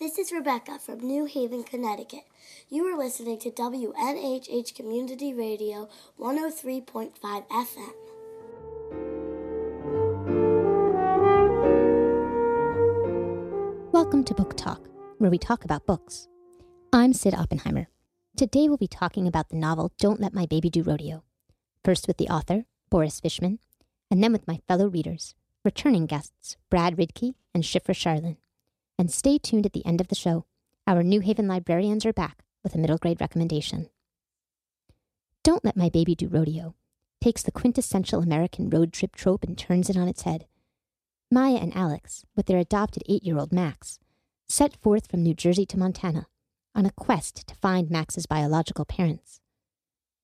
[0.00, 2.24] This is Rebecca from New Haven, Connecticut.
[2.68, 7.12] You are listening to WNHH Community Radio 103.5
[7.48, 7.92] FM.
[13.92, 14.88] Welcome to Book Talk,
[15.18, 16.26] where we talk about books.
[16.92, 17.86] I'm Cyd Oppenheimer.
[18.36, 21.22] Today we'll be talking about the novel Don't Let My Baby Do Rodeo.
[21.84, 23.60] First with the author, Boris Fishman,
[24.10, 28.38] and then with my fellow readers, returning guests, Brad Ridky and Shifra Sharlin.
[28.98, 30.46] And stay tuned at the end of the show.
[30.86, 33.88] Our New Haven librarians are back with a middle grade recommendation.
[35.42, 36.74] Don't Let My Baby Do Rodeo
[37.20, 40.46] takes the quintessential American road trip trope and turns it on its head.
[41.30, 43.98] Maya and Alex, with their adopted eight year old Max,
[44.48, 46.26] set forth from New Jersey to Montana
[46.74, 49.40] on a quest to find Max's biological parents.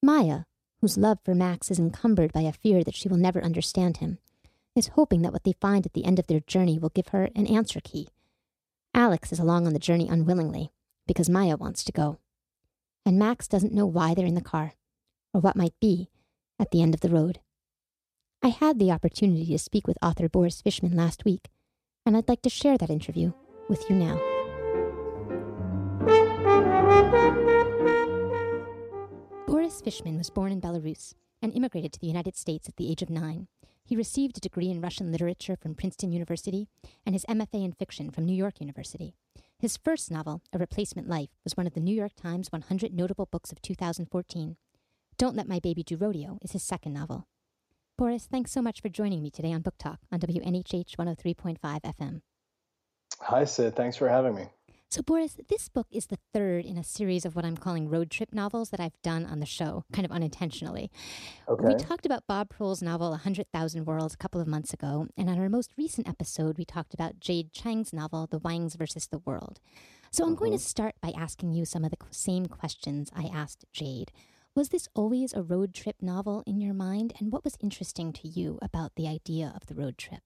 [0.03, 0.45] Maya,
[0.81, 4.19] whose love for Max is encumbered by a fear that she will never understand him,
[4.77, 7.29] is hoping that what they find at the end of their journey will give her
[7.35, 8.09] an answer key
[8.95, 10.73] Alex is along on the journey unwillingly,
[11.07, 12.19] because Maya wants to go.
[13.07, 14.75] And Max doesn't know why they're in the car,
[15.33, 16.11] or what might be
[16.59, 17.41] at the end of the road.
[18.43, 21.49] I had the opportunity to speak with author Boris Fishman last week,
[22.05, 23.33] and I'd like to share that interview
[23.69, 24.19] with you now.
[29.47, 33.03] Boris Fishman was born in Belarus and immigrated to the United States at the age
[33.03, 33.49] of nine
[33.85, 36.69] he received a degree in Russian literature from Princeton University
[37.05, 39.15] and his MFA in fiction from New York University.
[39.59, 43.27] His first novel, A Replacement Life, was one of the New York Times 100 Notable
[43.27, 44.57] Books of 2014.
[45.19, 47.27] Don't Let My Baby Do Rodeo is his second novel.
[47.99, 52.23] Boris, thanks so much for joining me today on Book Talk on WNHH 103.5 FM.
[53.21, 53.77] Hi, Cyd.
[53.77, 54.49] Thanks for having me.
[54.93, 58.11] So, Boris, this book is the third in a series of what I'm calling road
[58.11, 60.91] trip novels that I've done on the show, kind of unintentionally.
[61.49, 61.65] Okay.
[61.65, 65.07] We talked about Bob Proulx's novel, 100,000 Worlds, a couple of months ago.
[65.17, 69.07] And on our most recent episode, we talked about Jade Chang's novel, The Wangs versus
[69.07, 69.61] the World.
[70.11, 70.63] So, I'm going to mm-hmm.
[70.63, 74.11] start by asking you some of the same questions I asked Jade.
[74.57, 77.13] Was this always a road trip novel in your mind?
[77.21, 80.23] And what was interesting to you about the idea of the road trip?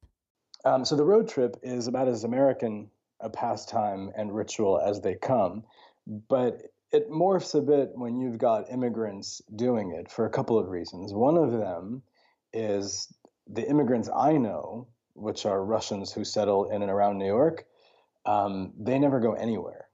[0.65, 2.89] Um, so, the road trip is about as American
[3.21, 5.65] a pastime and ritual as they come.
[6.07, 10.69] But it morphs a bit when you've got immigrants doing it for a couple of
[10.69, 11.13] reasons.
[11.13, 12.03] One of them
[12.53, 13.13] is
[13.49, 17.65] the immigrants I know, which are Russians who settle in and around New York,
[18.27, 19.89] um, they never go anywhere.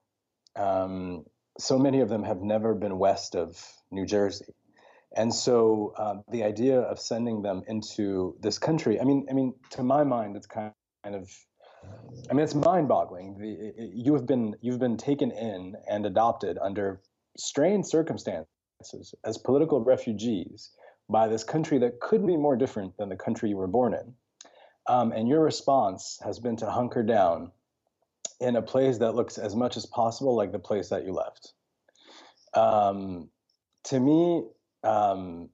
[0.57, 1.25] Um,
[1.59, 4.55] so many of them have never been west of New Jersey.
[5.17, 9.55] And so uh, the idea of sending them into this country, I mean, I mean,
[9.71, 10.73] to my mind, it's kind
[11.05, 11.29] of
[12.31, 13.39] I mean, it's mind-boggling.
[13.39, 17.01] The, you have been you've been taken in and adopted under
[17.37, 20.71] strange circumstances as political refugees
[21.09, 24.15] by this country that couldn't be more different than the country you were born in.
[24.87, 27.51] Um, and your response has been to hunker down
[28.41, 31.53] in a place that looks as much as possible like the place that you left.
[32.55, 33.29] Um,
[33.85, 34.45] to me,
[34.83, 35.51] um,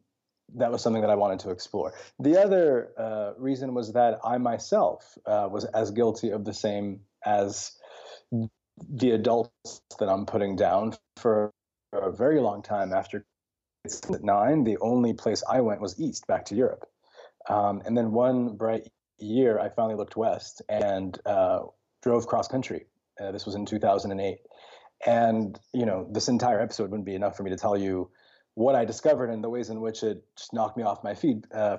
[0.54, 1.92] that was something that I wanted to explore.
[2.18, 7.00] The other uh, reason was that I myself uh, was as guilty of the same
[7.24, 7.72] as
[8.30, 11.52] the adults that I'm putting down for
[11.92, 13.24] a very long time after
[14.20, 14.64] nine.
[14.64, 16.86] The only place I went was east, back to Europe.
[17.48, 21.60] Um, and then one bright year, I finally looked west and uh,
[22.02, 22.86] drove cross country.
[23.20, 24.38] Uh, this was in 2008.
[25.06, 28.10] And, you know, this entire episode wouldn't be enough for me to tell you
[28.56, 31.47] what I discovered and the ways in which it just knocked me off my feet
[31.55, 31.77] uh,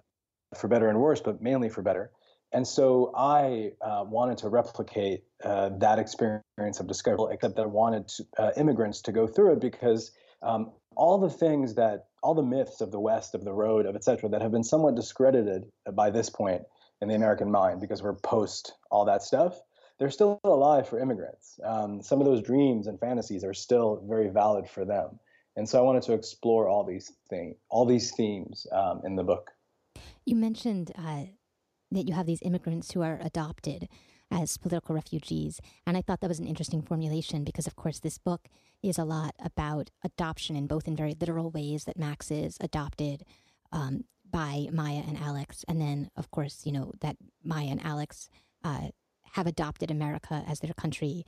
[0.56, 2.12] for better and worse, but mainly for better.
[2.54, 7.66] And so I uh, wanted to replicate uh, that experience of discovery, except that I
[7.66, 10.12] wanted to, uh, immigrants to go through it because
[10.42, 13.96] um, all the things that, all the myths of the West, of the road, of
[13.96, 15.64] et cetera, that have been somewhat discredited
[15.94, 16.62] by this point
[17.02, 19.60] in the American mind because we're post all that stuff,
[20.00, 21.60] they're still alive for immigrants.
[21.64, 25.20] Um, some of those dreams and fantasies are still very valid for them.
[25.58, 29.24] And so I wanted to explore all these things, all these themes um, in the
[29.24, 29.52] book.
[30.24, 31.24] You mentioned uh,
[31.92, 33.90] that you have these immigrants who are adopted
[34.30, 35.60] as political refugees.
[35.88, 38.48] And I thought that was an interesting formulation because, of course, this book
[38.84, 43.24] is a lot about adoption in both in very literal ways that Max is adopted
[43.72, 45.66] um, by Maya and Alex.
[45.68, 48.30] And then, of course, you know, that Maya and Alex
[48.64, 48.90] uh,
[49.34, 51.26] have adopted America as their country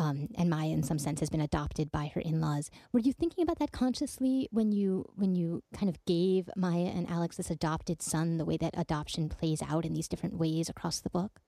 [0.00, 2.70] um, and Maya, in some sense, has been adopted by her in-laws.
[2.90, 7.08] Were you thinking about that consciously when you when you kind of gave Maya and
[7.08, 11.00] Alex this adopted son, the way that adoption plays out in these different ways across
[11.00, 11.40] the book?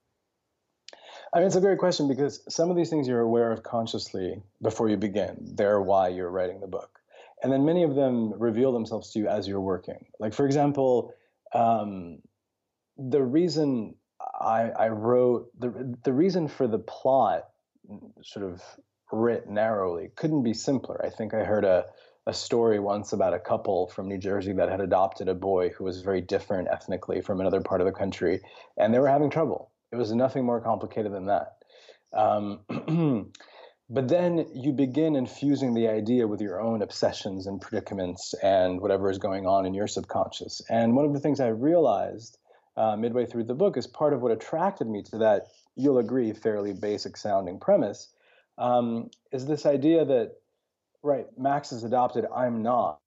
[1.33, 4.43] I mean, it's a great question because some of these things you're aware of consciously
[4.61, 5.55] before you begin.
[5.55, 7.01] They're why you're writing the book,
[7.43, 10.05] and then many of them reveal themselves to you as you're working.
[10.21, 11.15] Like, for example,
[11.55, 12.19] um,
[12.99, 13.95] the reason
[14.39, 17.49] I, I wrote the the reason for the plot
[18.23, 18.63] sort of
[19.13, 21.05] writ narrowly couldn't be simpler.
[21.05, 21.87] I think I heard a
[22.27, 25.85] a story once about a couple from New Jersey that had adopted a boy who
[25.85, 28.41] was very different ethnically from another part of the country,
[28.77, 29.71] and they were having trouble.
[29.91, 31.57] It was nothing more complicated than that.
[32.13, 32.61] Um,
[33.91, 39.11] but then you begin infusing the idea with your own obsessions and predicaments and whatever
[39.11, 40.63] is going on in your subconscious.
[40.71, 42.39] And one of the things I realized
[42.77, 46.33] uh, midway through the book is part of what attracted me to that, you'll agree,
[46.33, 48.09] fairly basic sounding premise,
[48.59, 50.33] um, is this idea that
[51.03, 52.99] right, Max is adopted, I'm not.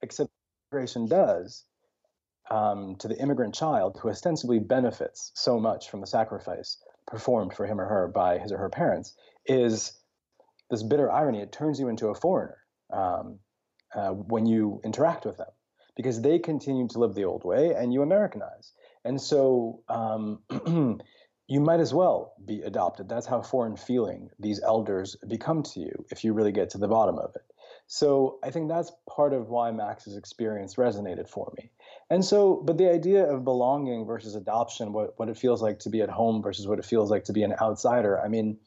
[0.00, 0.30] Except
[0.70, 1.64] immigration does
[2.50, 7.66] um, to the immigrant child who ostensibly benefits so much from the sacrifice performed for
[7.66, 9.14] him or her by his or her parents
[9.46, 9.98] is
[10.70, 11.40] this bitter irony.
[11.40, 12.58] It turns you into a foreigner
[12.92, 13.38] um,
[13.94, 15.48] uh, when you interact with them
[15.96, 18.72] because they continue to live the old way and you Americanize.
[19.04, 20.40] And so um,
[21.48, 23.08] you might as well be adopted.
[23.08, 26.88] That's how foreign feeling these elders become to you if you really get to the
[26.88, 27.42] bottom of it.
[27.86, 31.70] So I think that's part of why Max's experience resonated for me.
[32.10, 35.90] And so, but the idea of belonging versus adoption, what, what it feels like to
[35.90, 38.58] be at home versus what it feels like to be an outsider, I mean,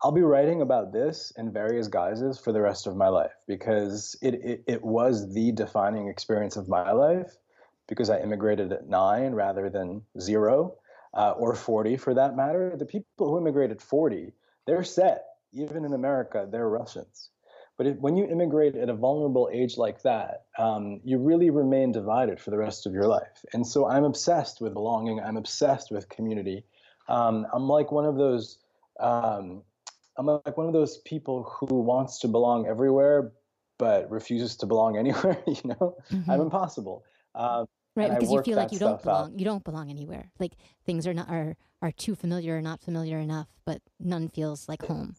[0.00, 4.16] I'll be writing about this in various guises for the rest of my life because
[4.22, 7.36] it, it, it was the defining experience of my life
[7.88, 10.76] because I immigrated at nine rather than zero
[11.14, 12.74] uh, or 40 for that matter.
[12.76, 14.32] The people who immigrated 40,
[14.66, 15.26] they're set.
[15.52, 17.30] Even in America, they're Russians.
[17.76, 21.92] But if, when you immigrate at a vulnerable age like that, um, you really remain
[21.92, 23.44] divided for the rest of your life.
[23.52, 25.18] And so I'm obsessed with belonging.
[25.18, 26.64] I'm obsessed with community.
[27.08, 28.58] Um, I'm like one of those.
[29.00, 29.62] Um,
[30.18, 33.32] I'm like one of those people who wants to belong everywhere,
[33.78, 35.42] but refuses to belong anywhere.
[35.46, 36.30] You know, mm-hmm.
[36.30, 37.02] I'm impossible.
[38.00, 39.38] Right because you feel like you don't belong out.
[39.38, 40.30] you don't belong anywhere.
[40.38, 40.52] Like
[40.84, 44.82] things are not are are too familiar or not familiar enough but none feels like
[44.82, 45.16] home.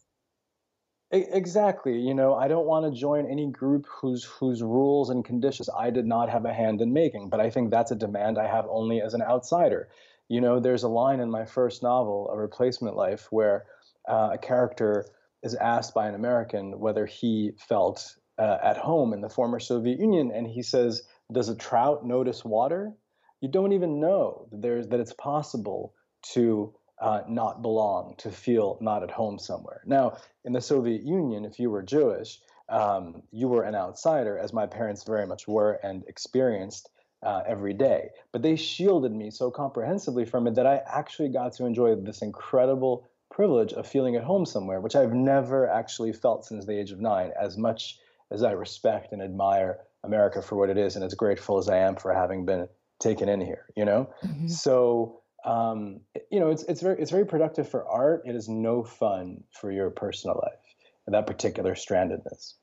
[1.14, 5.70] Exactly you know i don't want to join any group whose whose rules and conditions
[5.78, 8.48] i did not have a hand in making but i think that's a demand i
[8.48, 9.90] have only as an outsider.
[10.30, 13.66] You know there's a line in my first novel a replacement life where
[14.08, 15.06] uh, a character
[15.44, 20.00] is asked by an american whether he felt uh, at home in the former soviet
[20.00, 21.02] union and he says
[21.32, 22.94] does a trout notice water?
[23.42, 25.94] You don't even know that there's that it's possible
[26.34, 29.82] to uh, not belong, to feel not at home somewhere.
[29.86, 32.40] Now, in the Soviet Union, if you were Jewish,
[32.70, 36.90] um, you were an outsider, as my parents very much were and experienced
[37.24, 38.10] uh, every day.
[38.32, 42.22] But they shielded me so comprehensively from it that I actually got to enjoy this
[42.22, 46.92] incredible privilege of feeling at home somewhere, which I've never actually felt since the age
[46.92, 47.98] of nine, as much
[48.30, 51.78] as I respect and admire America for what it is and as grateful as I
[51.78, 52.68] am for having been
[53.00, 54.10] taken in here, you know?
[54.24, 54.48] Mm-hmm.
[54.48, 56.02] So, um,
[56.32, 58.24] you know, it's, it's very, it's very productive for art.
[58.26, 60.60] It is no fun for your personal life,
[61.08, 62.54] that particular strandedness.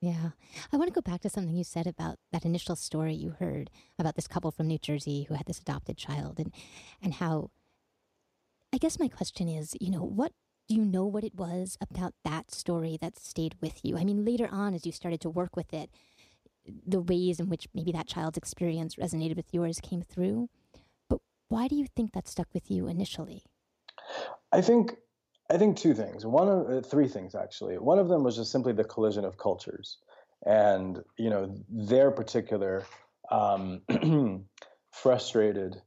[0.00, 0.30] Yeah.
[0.72, 3.70] I want to go back to something you said about that initial story you heard
[3.98, 6.54] about this couple from New Jersey who had this adopted child and,
[7.02, 7.50] and how,
[8.72, 10.32] I guess my question is, you know, what
[10.68, 13.96] do you know what it was about that story that stayed with you?
[13.96, 15.90] I mean, later on, as you started to work with it,
[16.86, 20.48] the ways in which maybe that child's experience resonated with yours came through.
[21.08, 23.42] But why do you think that stuck with you initially?
[24.52, 24.96] I think
[25.50, 26.26] I think two things.
[26.26, 27.78] One of uh, three things actually.
[27.78, 29.98] One of them was just simply the collision of cultures,
[30.44, 32.84] and you know their particular
[33.30, 33.82] um,
[34.92, 35.80] frustrated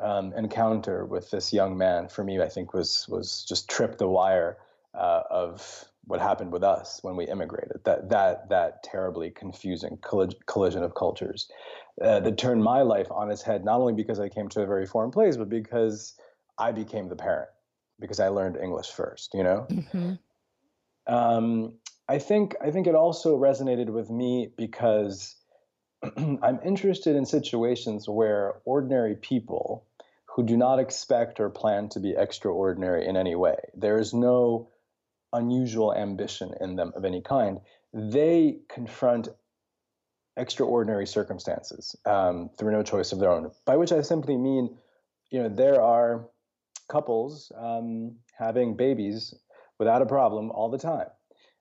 [0.00, 2.08] um, encounter with this young man.
[2.08, 4.58] For me, I think was was just tripped the wire
[4.94, 7.80] uh, of what happened with us when we immigrated.
[7.84, 9.98] That that that terribly confusing
[10.46, 11.48] collision of cultures
[12.02, 13.64] uh, that turned my life on its head.
[13.64, 16.14] Not only because I came to a very foreign place, but because
[16.58, 17.50] I became the parent
[18.00, 19.34] because I learned English first.
[19.34, 19.66] You know.
[19.70, 20.12] Mm-hmm.
[21.14, 21.74] Um,
[22.08, 25.36] I think I think it also resonated with me because
[26.16, 29.84] I'm interested in situations where ordinary people
[30.24, 33.56] who do not expect or plan to be extraordinary in any way.
[33.74, 34.68] There is no
[35.32, 37.60] unusual ambition in them of any kind,
[37.92, 39.28] they confront
[40.36, 43.50] extraordinary circumstances um, through no choice of their own.
[43.64, 44.76] By which I simply mean,
[45.30, 46.28] you know, there are
[46.88, 49.34] couples um, having babies
[49.78, 51.08] without a problem all the time.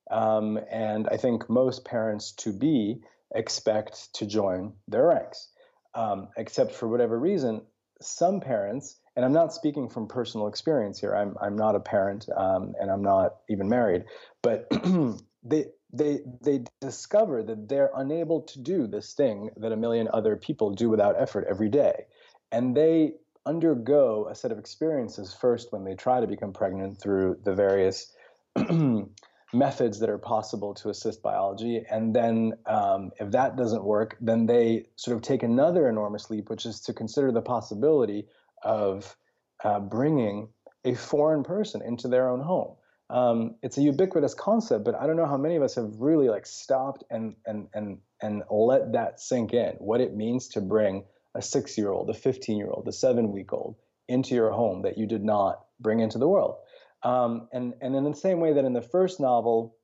[0.09, 3.01] Um, and I think most parents to be
[3.35, 5.49] expect to join their ranks.
[5.93, 7.61] Um, except for whatever reason,
[7.99, 11.13] some parents and I'm not speaking from personal experience here.
[11.13, 14.05] I'm I'm not a parent, um, and I'm not even married.
[14.43, 14.69] But
[15.43, 20.35] they they they discover that they're unable to do this thing that a million other
[20.35, 22.05] people do without effort every day,
[22.51, 23.13] and they
[23.47, 28.13] undergo a set of experiences first when they try to become pregnant through the various
[29.53, 31.83] methods that are possible to assist biology.
[31.89, 36.51] And then, um, if that doesn't work, then they sort of take another enormous leap,
[36.51, 38.27] which is to consider the possibility
[38.63, 39.15] of
[39.63, 40.49] uh, bringing
[40.85, 42.75] a foreign person into their own home.
[43.09, 46.27] Um, it's a ubiquitous concept, but I don't know how many of us have really
[46.27, 49.75] like stopped and and and and let that sink in.
[49.79, 53.75] What it means to bring a six-year-old, a 15-year-old, a seven-week-old
[54.07, 56.55] into your home that you did not bring into the world.
[57.03, 59.77] Um, and and in the same way that in the first novel,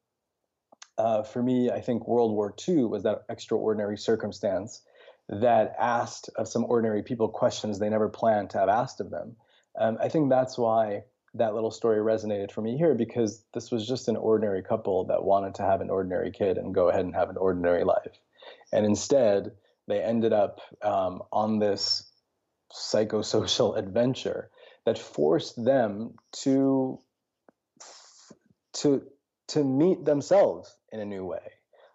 [0.98, 4.82] uh, for me, I think World War II was that extraordinary circumstance
[5.30, 9.36] that asked of some ordinary people questions they never planned to have asked of them.
[9.80, 11.04] Um, I think that's why
[11.36, 15.24] that little story resonated for me here because this was just an ordinary couple that
[15.24, 18.20] wanted to have an ordinary kid and go ahead and have an ordinary life.
[18.72, 19.52] And instead,
[19.88, 22.12] they ended up um, on this
[22.72, 24.50] psychosocial adventure
[24.86, 27.00] that forced them to
[28.74, 29.04] to
[29.48, 31.52] to meet themselves in a new way.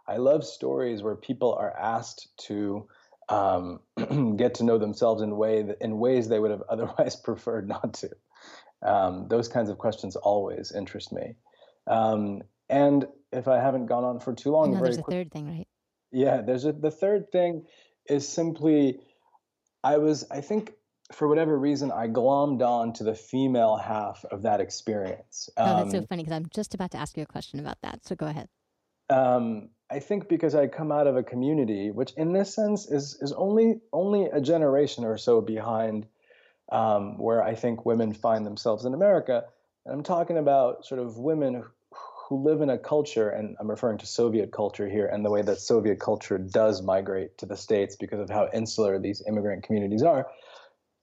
[0.07, 2.89] I love stories where people are asked to
[3.29, 3.81] um,
[4.37, 7.95] get to know themselves in way that, in ways they would have otherwise preferred not
[7.95, 8.11] to.
[8.83, 11.35] Um, those kinds of questions always interest me.
[11.87, 15.49] Um, and if I haven't gone on for too long, there's a quick, third thing,
[15.49, 15.69] right?
[16.13, 17.67] Yeah, there's a, the third thing
[18.09, 19.01] is simply
[19.83, 20.73] I was I think
[21.13, 25.49] for whatever reason, I glommed on to the female half of that experience.
[25.57, 27.61] Um, oh, that's so um, funny because I'm just about to ask you a question
[27.61, 28.07] about that.
[28.07, 28.49] So go ahead.
[29.11, 33.19] Um, I think because I come out of a community, which in this sense is
[33.21, 36.07] is only only a generation or so behind
[36.71, 39.45] um, where I think women find themselves in America.
[39.87, 41.65] And I'm talking about sort of women
[42.29, 45.41] who live in a culture, and I'm referring to Soviet culture here, and the way
[45.41, 50.03] that Soviet culture does migrate to the states because of how insular these immigrant communities
[50.03, 50.27] are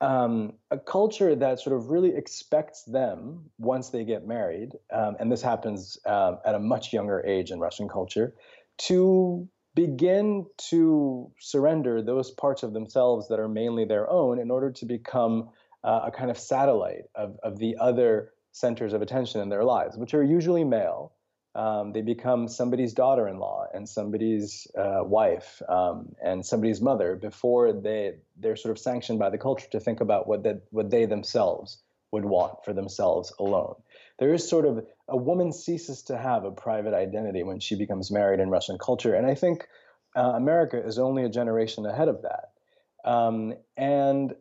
[0.02, 5.32] um, a culture that sort of really expects them once they get married, um, and
[5.32, 8.36] this happens um, at a much younger age in Russian culture,
[8.78, 14.72] to begin to surrender those parts of themselves that are mainly their own in order
[14.72, 15.50] to become
[15.84, 19.98] uh, a kind of satellite of, of the other centers of attention in their lives,
[19.98, 21.12] which are usually male
[21.56, 28.16] um, they become somebody's daughter-in-law and somebody's uh, wife um, and somebody's mother before they
[28.38, 31.82] they're sort of sanctioned by the culture to think about what that what they themselves
[32.12, 33.76] would want for themselves alone.
[34.20, 38.12] There is sort of a woman ceases to have a private identity when she becomes
[38.12, 39.68] married in Russian culture, and I think
[40.16, 43.10] uh, America is only a generation ahead of that.
[43.10, 44.34] Um, and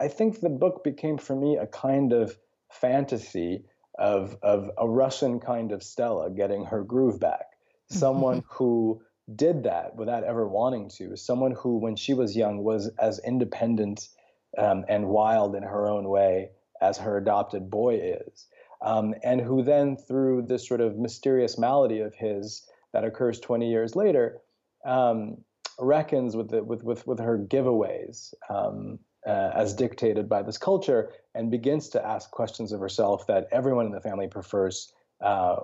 [0.00, 2.36] I think the book became for me a kind of
[2.70, 3.64] fantasy
[3.98, 7.46] of of a Russian kind of Stella getting her groove back.
[7.88, 9.00] Someone who
[9.34, 11.16] did that without ever wanting to.
[11.16, 14.08] Someone who, when she was young, was as independent
[14.56, 16.50] um, and wild in her own way
[16.80, 18.46] as her adopted boy is.
[18.82, 23.68] Um, and who then, through this sort of mysterious malady of his that occurs 20
[23.68, 24.38] years later,
[24.84, 25.38] um,
[25.78, 31.10] reckons with, the, with, with, with her giveaways um, uh, as dictated by this culture
[31.34, 35.56] and begins to ask questions of herself that everyone in the family prefers uh,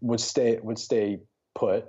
[0.00, 1.20] would stay would stay
[1.54, 1.86] put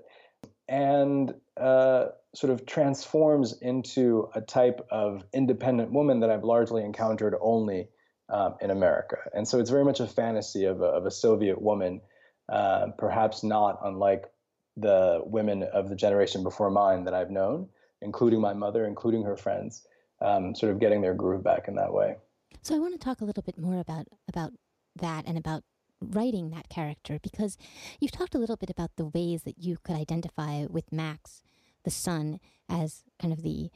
[0.67, 7.35] and uh, sort of transforms into a type of independent woman that I've largely encountered
[7.41, 7.89] only
[8.29, 9.17] um, in America.
[9.33, 11.99] And so it's very much a fantasy of a, of a Soviet woman,
[12.47, 14.31] uh, perhaps not unlike
[14.77, 17.67] the women of the generation before mine that I've known,
[18.01, 19.85] including my mother, including her friends,
[20.21, 22.15] um, sort of getting their groove back in that way.
[22.61, 24.51] So I want to talk a little bit more about about
[24.95, 25.63] that and about
[26.01, 27.57] writing that character because
[27.99, 31.43] you've talked a little bit about the ways that you could identify with Max,
[31.83, 33.69] the son, as kind of the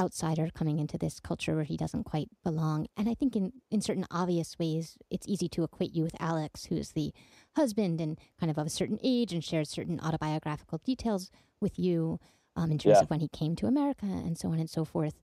[0.00, 2.86] outsider coming into this culture where he doesn't quite belong.
[2.96, 6.66] And I think in, in certain obvious ways, it's easy to equate you with Alex,
[6.66, 7.12] who's the
[7.56, 11.30] husband and kind of of a certain age and shares certain autobiographical details
[11.60, 12.18] with you
[12.56, 13.02] um, in terms yeah.
[13.02, 15.14] of when he came to America and so on and so forth.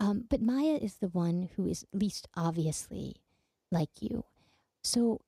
[0.00, 3.16] Um, but Maya is the one who is least obviously
[3.70, 4.24] like you.
[4.82, 5.20] So,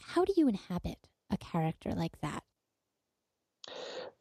[0.00, 2.42] how do you inhabit a character like that?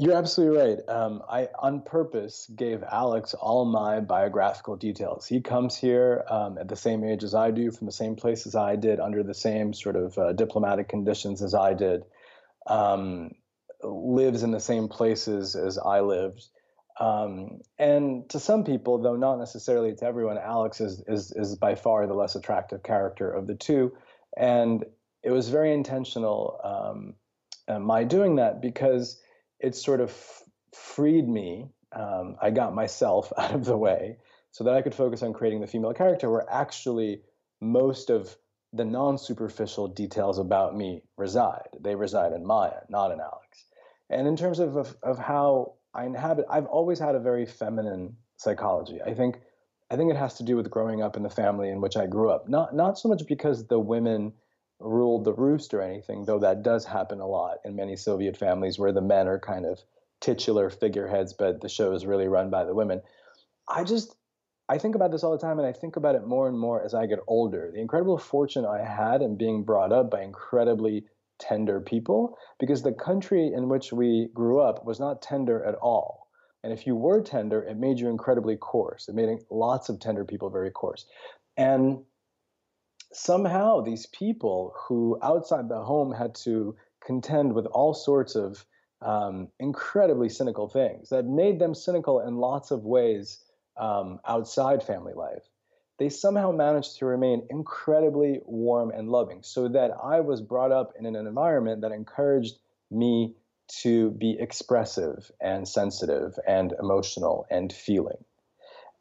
[0.01, 0.77] You're absolutely right.
[0.87, 5.27] Um, I, on purpose, gave Alex all my biographical details.
[5.27, 8.47] He comes here um, at the same age as I do, from the same place
[8.47, 12.03] as I did, under the same sort of uh, diplomatic conditions as I did,
[12.65, 13.31] um,
[13.83, 16.47] lives in the same places as I lived.
[16.99, 21.75] Um, and to some people, though not necessarily to everyone, Alex is, is, is by
[21.75, 23.93] far the less attractive character of the two.
[24.35, 24.83] And
[25.23, 29.21] it was very intentional, um, my doing that, because
[29.59, 30.13] it sort of
[30.73, 31.69] freed me.
[31.91, 34.17] Um, I got myself out of the way
[34.51, 37.21] so that I could focus on creating the female character where actually
[37.61, 38.35] most of
[38.73, 41.69] the non superficial details about me reside.
[41.79, 43.65] They reside in Maya, not in Alex.
[44.09, 48.15] And in terms of, of, of how I inhabit, I've always had a very feminine
[48.37, 49.01] psychology.
[49.01, 49.41] I think
[49.91, 52.05] I think it has to do with growing up in the family in which I
[52.05, 52.47] grew up.
[52.47, 54.33] Not not so much because the women
[54.79, 58.79] ruled the roost or anything, though that does happen a lot in many Soviet families
[58.79, 59.79] where the men are kind of
[60.21, 63.01] titular figureheads, but the show is really run by the women.
[63.67, 64.15] I just
[64.69, 66.83] I think about this all the time, and I think about it more and more
[66.83, 67.71] as I get older.
[67.73, 71.05] The incredible fortune I had in being brought up by incredibly
[71.39, 76.27] tender people, because the country in which we grew up was not tender at all.
[76.63, 79.07] And if you were tender, it made you incredibly coarse.
[79.07, 81.05] It made lots of tender people very coarse.
[81.55, 81.99] And
[83.13, 88.65] somehow these people who outside the home had to contend with all sorts of
[89.01, 93.39] um, incredibly cynical things that made them cynical in lots of ways
[93.77, 95.48] um, outside family life,
[95.99, 100.93] they somehow managed to remain incredibly warm and loving so that I was brought up
[100.97, 102.55] in an environment that encouraged
[102.89, 103.35] me
[103.81, 108.23] to be expressive and sensitive and emotional and feeling.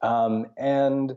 [0.03, 1.17] Um, and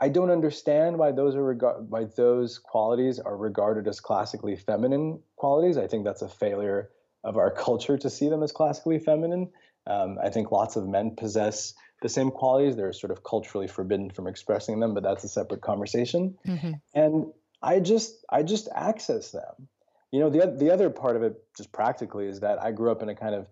[0.00, 5.20] I don't understand why those are rega- why those qualities are regarded as classically feminine
[5.36, 5.78] qualities.
[5.78, 6.90] I think that's a failure
[7.24, 9.50] of our culture to see them as classically feminine.
[9.86, 12.76] Um, I think lots of men possess the same qualities.
[12.76, 16.36] They're sort of culturally forbidden from expressing them, but that's a separate conversation.
[16.46, 16.72] Mm-hmm.
[16.94, 19.68] And I just I just access them.
[20.10, 23.02] You know, the the other part of it, just practically, is that I grew up
[23.02, 23.46] in a kind of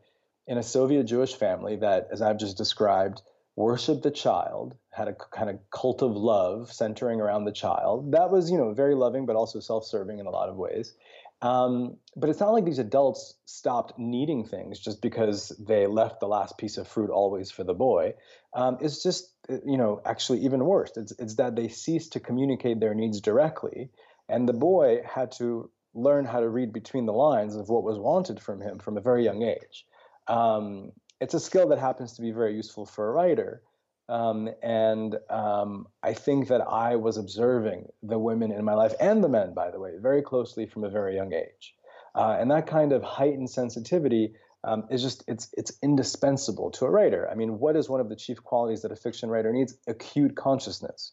[0.46, 3.22] in a Soviet Jewish family that, as I've just described,
[3.56, 8.12] worshiped the child, had a kind of cult of love centering around the child.
[8.12, 10.94] That was, you know, very loving, but also self-serving in a lot of ways.
[11.42, 16.28] Um, but it's not like these adults stopped needing things just because they left the
[16.28, 18.14] last piece of fruit always for the boy.
[18.54, 20.92] Um, it's just, uh, you know, actually even worse.
[20.96, 23.90] It's, it's that they ceased to communicate their needs directly,
[24.28, 27.98] and the boy had to learn how to read between the lines of what was
[27.98, 29.84] wanted from him from a very young age.
[30.28, 33.62] Um, it's a skill that happens to be very useful for a writer.
[34.08, 39.22] Um, and um, I think that I was observing the women in my life and
[39.22, 41.74] the men, by the way, very closely from a very young age.
[42.14, 44.34] Uh, and that kind of heightened sensitivity
[44.64, 47.28] um, is just it's it's indispensable to a writer.
[47.30, 49.74] I mean, what is one of the chief qualities that a fiction writer needs?
[49.86, 51.12] Acute consciousness.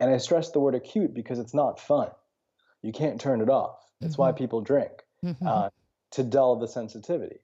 [0.00, 2.08] And I stress the word acute because it's not fun.
[2.82, 3.78] You can't turn it off.
[4.00, 4.22] It's mm-hmm.
[4.22, 4.92] why people drink
[5.24, 5.46] mm-hmm.
[5.46, 5.70] uh,
[6.12, 7.40] to dull the sensitivity.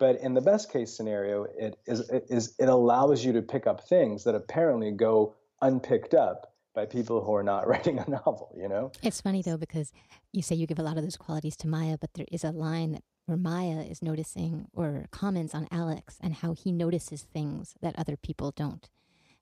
[0.00, 3.66] But in the best case scenario, it is, it is it allows you to pick
[3.66, 8.52] up things that apparently go unpicked up by people who are not writing a novel,
[8.56, 8.90] you know?
[9.02, 9.92] It's funny though, because
[10.32, 12.50] you say you give a lot of those qualities to Maya, but there is a
[12.50, 17.74] line that where Maya is noticing or comments on Alex and how he notices things
[17.82, 18.88] that other people don't.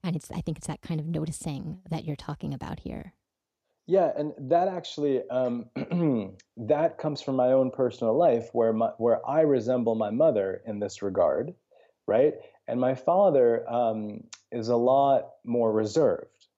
[0.03, 3.15] And it's I think it's that kind of noticing that you're talking about here.
[3.89, 5.71] Yeah, and that actually um,
[6.59, 10.79] that comes from my own personal life, where my, where I resemble my mother in
[10.79, 11.55] this regard,
[12.07, 12.35] right?
[12.69, 16.49] And my father um, is a lot more reserved,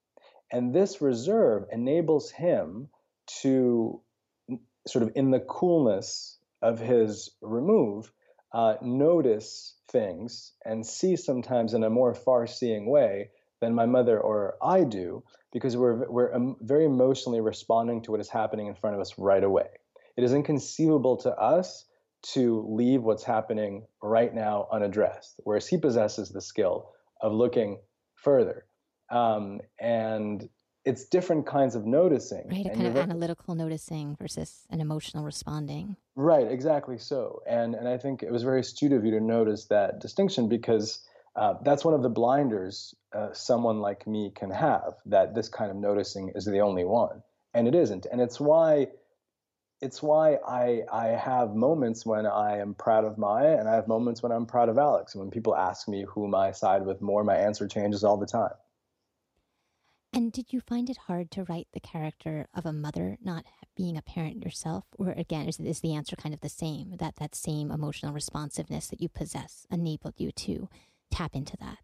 [0.51, 2.89] and this reserve enables him
[3.43, 4.01] to
[4.89, 8.13] sort of in the coolness of his remove
[8.53, 14.57] uh, notice things and see sometimes in a more far-seeing way than my mother or
[14.63, 19.01] I do because we're, we're very emotionally responding to what is happening in front of
[19.01, 19.69] us right away.
[20.17, 21.87] It is inconceivable to us
[22.23, 27.81] to leave what's happening right now unaddressed, whereas he possesses the skill of looking
[28.15, 28.67] further.
[29.11, 30.49] Um, and
[30.85, 32.49] it's different kinds of noticing.
[32.49, 35.97] Right, a kind of analytical noticing versus an emotional responding.
[36.17, 37.41] Right, exactly so.
[37.49, 41.01] And and I think it was very astute of you to notice that distinction because
[41.37, 45.71] uh, that's one of the blinders uh, someone like me can have that this kind
[45.71, 47.23] of noticing is the only one
[47.55, 48.87] and it isn't and it's why
[49.81, 53.89] it's why I I have moments when I am proud of Maya and I have
[53.89, 55.15] moments when I'm proud of Alex.
[55.15, 58.27] And when people ask me whom I side with more, my answer changes all the
[58.27, 58.53] time.
[60.13, 63.45] And did you find it hard to write the character of a mother not
[63.77, 64.85] being a parent yourself?
[64.99, 66.97] Or again, is, is the answer kind of the same?
[66.99, 70.69] That that same emotional responsiveness that you possess enabled you to
[71.11, 71.79] tap into that?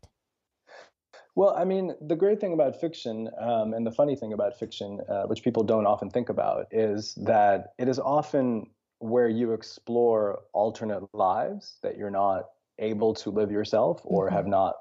[1.34, 5.00] Well, I mean, the great thing about fiction um, and the funny thing about fiction,
[5.06, 10.40] uh, which people don't often think about, is that it is often where you explore
[10.54, 12.46] alternate lives that you're not
[12.78, 14.36] able to live yourself or mm-hmm.
[14.36, 14.76] have not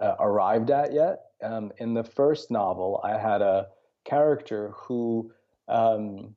[0.00, 1.26] uh, arrived at yet.
[1.42, 3.68] Um, in the first novel, I had a
[4.04, 5.32] character who
[5.66, 6.34] um,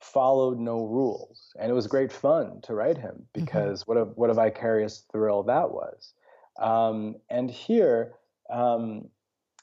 [0.00, 3.44] followed no rules, and it was great fun to write him mm-hmm.
[3.44, 3.92] because mm-hmm.
[3.92, 6.12] what a what a vicarious thrill that was.
[6.58, 8.14] Um, and here,
[8.50, 9.08] um,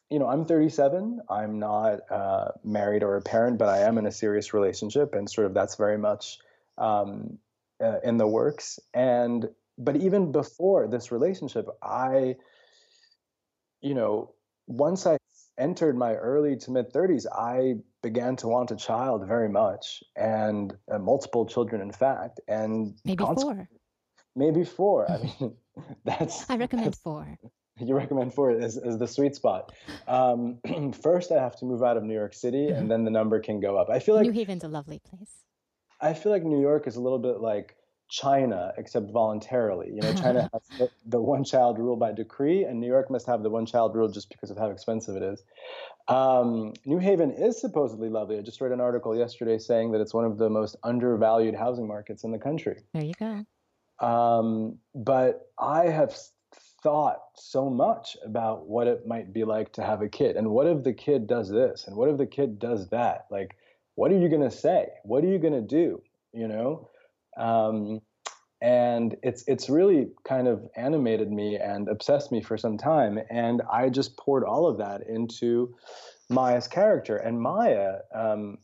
[0.10, 1.22] you know, I'm 37.
[1.30, 5.30] I'm not uh, married or a parent, but I am in a serious relationship, and
[5.30, 6.38] sort of that's very much
[6.78, 7.38] um,
[7.82, 8.80] uh, in the works.
[8.94, 12.36] And but even before this relationship, I,
[13.82, 14.34] you know,
[14.68, 15.18] once I
[15.58, 20.76] entered my early to mid 30s, I began to want a child very much, and
[20.92, 23.70] uh, multiple children, in fact, and maybe four.
[24.36, 25.10] Maybe four.
[25.10, 25.56] I mean,
[26.06, 26.50] that's.
[26.50, 27.38] I recommend four.
[27.80, 29.72] You recommend four as, as the sweet spot.
[30.08, 30.60] Um,
[31.02, 32.88] first, I have to move out of New York City, and mm-hmm.
[32.90, 33.90] then the number can go up.
[33.90, 35.46] I feel like New Haven's a lovely place.
[36.00, 37.76] I feel like New York is a little bit like
[38.12, 39.90] China, except voluntarily.
[39.94, 43.26] You know, China has the, the, one child rule by decree, and New York must
[43.26, 45.42] have the one child rule just because of how expensive it is.
[46.10, 48.38] Um, New Haven is supposedly lovely.
[48.38, 51.88] I just read an article yesterday saying that it's one of the most undervalued housing
[51.88, 52.84] markets in the country.
[52.94, 53.46] There you go.
[54.02, 56.16] Um, but I have
[56.84, 60.68] thought so much about what it might be like to have a kid, and what
[60.68, 63.28] if the kid does this, and what if the kid does that?
[63.30, 63.56] Like,
[63.96, 64.88] what are you going to say?
[65.04, 66.02] What are you going to do?
[66.34, 66.90] You know?
[67.38, 68.02] Um,
[68.62, 73.62] and it's it's really kind of animated me and obsessed me for some time and
[73.72, 75.74] i just poured all of that into
[76.30, 78.58] maya's character and maya um,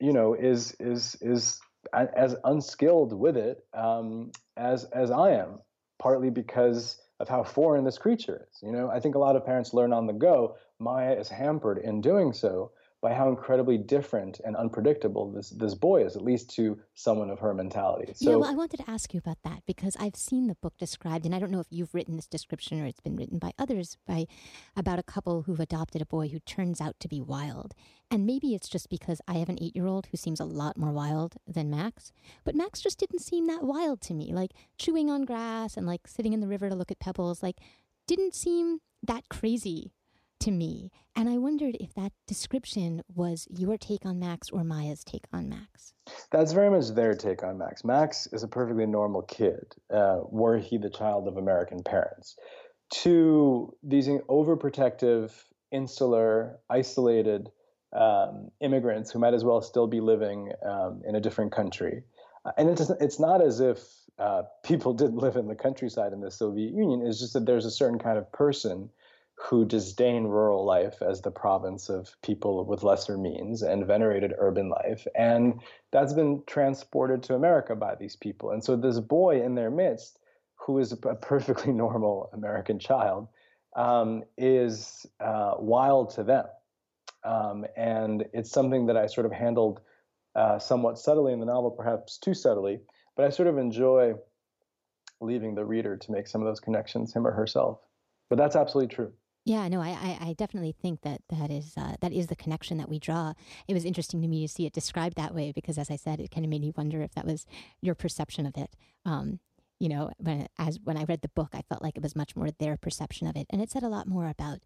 [0.00, 1.60] you know is is is
[1.92, 5.58] as unskilled with it um, as as i am
[5.98, 8.90] partly because of how foreign this creature is you know?
[8.90, 12.32] I think a lot of parents learn on the go maya is hampered in doing
[12.32, 12.72] so
[13.04, 17.38] by how incredibly different and unpredictable this this boy is, at least to someone of
[17.38, 18.10] her mentality.
[18.14, 20.72] So, yeah, well, I wanted to ask you about that because I've seen the book
[20.78, 23.52] described, and I don't know if you've written this description or it's been written by
[23.58, 24.24] others by
[24.74, 27.74] about a couple who've adopted a boy who turns out to be wild.
[28.10, 30.78] And maybe it's just because I have an eight year old who seems a lot
[30.78, 32.10] more wild than Max,
[32.42, 34.32] but Max just didn't seem that wild to me.
[34.32, 37.58] Like chewing on grass and like sitting in the river to look at pebbles, like
[38.06, 39.92] didn't seem that crazy
[40.44, 40.90] to me.
[41.16, 45.48] And I wondered if that description was your take on Max or Maya's take on
[45.48, 45.94] Max.
[46.30, 47.82] That's very much their take on Max.
[47.82, 52.36] Max is a perfectly normal kid, uh, were he the child of American parents.
[53.04, 55.32] To these overprotective,
[55.72, 57.50] insular, isolated
[57.94, 62.02] um, immigrants who might as well still be living um, in a different country.
[62.44, 63.78] Uh, and it's, it's not as if
[64.18, 67.00] uh, people didn't live in the countryside in the Soviet Union.
[67.06, 68.90] It's just that there's a certain kind of person
[69.36, 74.68] who disdain rural life as the province of people with lesser means and venerated urban
[74.68, 75.06] life.
[75.14, 78.50] And that's been transported to America by these people.
[78.50, 80.18] And so this boy in their midst,
[80.54, 83.28] who is a perfectly normal American child,
[83.76, 86.46] um, is uh, wild to them.
[87.24, 89.80] Um, and it's something that I sort of handled
[90.36, 92.80] uh, somewhat subtly in the novel, perhaps too subtly,
[93.16, 94.14] but I sort of enjoy
[95.20, 97.78] leaving the reader to make some of those connections, him or herself.
[98.28, 99.12] But that's absolutely true.
[99.44, 102.78] Yeah, no, I, I, I, definitely think that that is uh, that is the connection
[102.78, 103.34] that we draw.
[103.68, 106.18] It was interesting to me to see it described that way because, as I said,
[106.18, 107.44] it kind of made me wonder if that was
[107.82, 108.70] your perception of it.
[109.04, 109.40] Um,
[109.78, 112.34] you know, when as when I read the book, I felt like it was much
[112.34, 114.60] more their perception of it, and it said a lot more about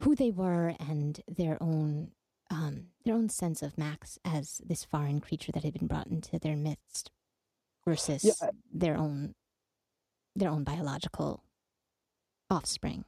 [0.00, 2.12] who they were and their own
[2.50, 6.38] um, their own sense of Max as this foreign creature that had been brought into
[6.38, 7.10] their midst
[7.84, 8.50] versus yeah.
[8.72, 9.34] their own
[10.36, 11.42] their own biological
[12.50, 13.04] offspring.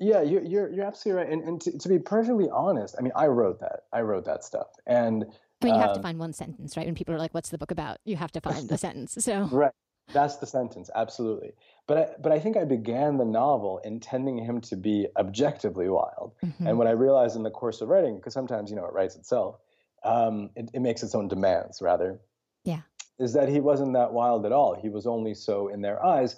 [0.00, 1.32] Yeah, you're you're, you're absolutely right.
[1.32, 3.84] And, and to, to, be perfectly honest, I mean, I wrote that.
[3.92, 4.68] I wrote that stuff.
[4.86, 5.26] And
[5.60, 6.86] I mean, you have to um, find one sentence, right?
[6.86, 9.16] When people are like, "What's the book about?" You have to find the sentence.
[9.20, 9.72] So right,
[10.12, 11.52] that's the sentence, absolutely.
[11.86, 16.32] But I, but I think I began the novel intending him to be objectively wild.
[16.42, 16.66] Mm-hmm.
[16.66, 19.16] And what I realized in the course of writing, because sometimes you know it writes
[19.16, 19.56] itself,
[20.02, 22.20] um, it, it makes its own demands rather.
[22.64, 22.80] Yeah,
[23.18, 24.74] is that he wasn't that wild at all.
[24.80, 26.36] He was only so in their eyes.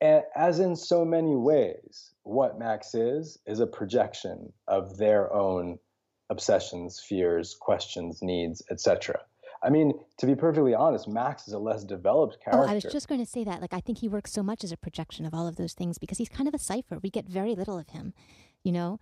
[0.00, 5.78] And as in so many ways, what Max is, is a projection of their own
[6.30, 9.20] obsessions, fears, questions, needs, etc.
[9.62, 12.66] I mean, to be perfectly honest, Max is a less developed character.
[12.66, 13.60] Oh, I was just going to say that.
[13.60, 15.98] Like, I think he works so much as a projection of all of those things
[15.98, 16.98] because he's kind of a cipher.
[17.02, 18.14] We get very little of him,
[18.64, 19.00] you know,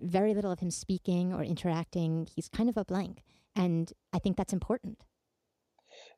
[0.00, 2.28] very little of him speaking or interacting.
[2.32, 3.22] He's kind of a blank.
[3.56, 4.98] And I think that's important.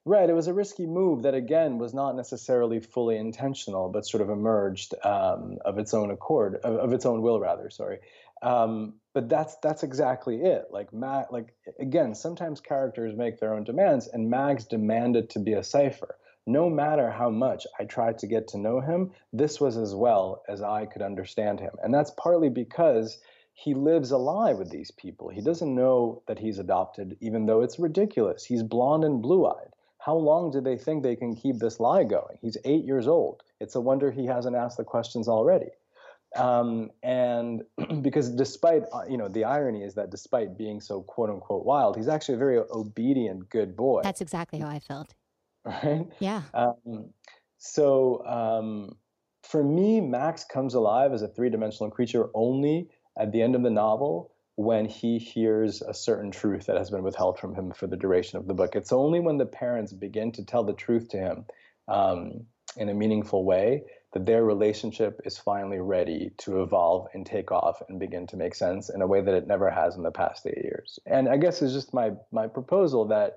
[0.04, 0.30] Right.
[0.30, 4.30] It was a risky move that, again, was not necessarily fully intentional, but sort of
[4.30, 7.68] emerged um, of its own accord, of, of, its own will, rather.
[7.68, 7.98] Sorry.
[8.40, 10.66] Um, but that's that's exactly it.
[10.70, 15.54] Like Mag, like again, sometimes characters make their own demands, and Mags demanded to be
[15.54, 16.16] a cipher.
[16.46, 20.42] No matter how much I tried to get to know him, this was as well
[20.48, 23.18] as I could understand him, and that's partly because
[23.54, 25.30] he lives a lie with these people.
[25.30, 28.44] He doesn't know that he's adopted, even though it's ridiculous.
[28.44, 29.72] He's blonde and blue eyed.
[30.08, 32.38] How long do they think they can keep this lie going?
[32.40, 33.42] He's eight years old.
[33.60, 35.68] It's a wonder he hasn't asked the questions already.
[36.34, 37.62] Um, and
[38.00, 41.94] because despite, uh, you know, the irony is that despite being so quote unquote wild,
[41.94, 44.00] he's actually a very obedient, good boy.
[44.02, 45.14] That's exactly how I felt.
[45.66, 46.06] Right?
[46.20, 46.40] Yeah.
[46.54, 47.10] Um,
[47.58, 48.96] so um,
[49.42, 53.62] for me, Max comes alive as a three dimensional creature only at the end of
[53.62, 57.86] the novel when he hears a certain truth that has been withheld from him for
[57.86, 58.74] the duration of the book.
[58.74, 61.44] It's only when the parents begin to tell the truth to him
[61.86, 62.40] um,
[62.76, 67.80] in a meaningful way that their relationship is finally ready to evolve and take off
[67.88, 70.44] and begin to make sense in a way that it never has in the past
[70.44, 70.98] eight years.
[71.06, 73.36] And I guess it's just my my proposal that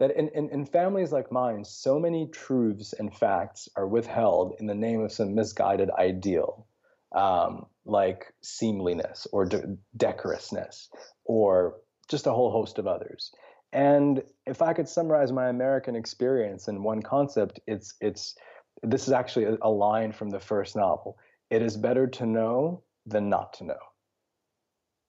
[0.00, 4.66] that in, in, in, families like mine, so many truths and facts are withheld in
[4.66, 6.66] the name of some misguided ideal,
[7.14, 10.88] um, like seemliness or de- decorousness,
[11.24, 11.76] or
[12.08, 13.32] just a whole host of others.
[13.72, 18.36] And if I could summarize my American experience in one concept, it's it's
[18.82, 21.18] this is actually a, a line from the first novel.
[21.50, 23.78] It is better to know than not to know.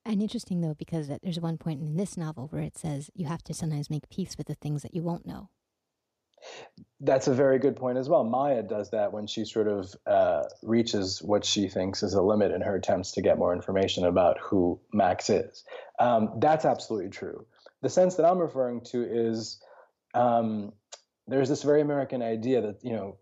[0.05, 3.43] And interesting though, because there's one point in this novel where it says you have
[3.43, 5.49] to sometimes make peace with the things that you won't know.
[7.01, 8.23] That's a very good point as well.
[8.23, 12.51] Maya does that when she sort of uh, reaches what she thinks is a limit
[12.51, 15.63] in her attempts to get more information about who Max is.
[15.99, 17.45] Um, that's absolutely true.
[17.81, 19.61] The sense that I'm referring to is
[20.13, 20.71] um,
[21.27, 23.17] there's this very American idea that, you know,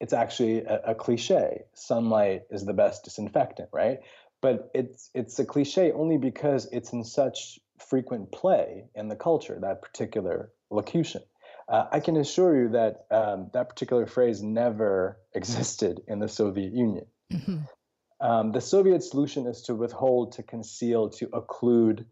[0.00, 1.62] it's actually a, a cliche.
[1.74, 4.00] Sunlight is the best disinfectant, right?
[4.42, 9.58] But it's it's a cliche only because it's in such frequent play in the culture,
[9.60, 11.22] that particular locution.
[11.68, 16.72] Uh, I can assure you that um, that particular phrase never existed in the Soviet
[16.72, 17.06] Union.
[17.32, 17.56] Mm-hmm.
[18.20, 22.06] Um, the Soviet solution is to withhold, to conceal, to occlude.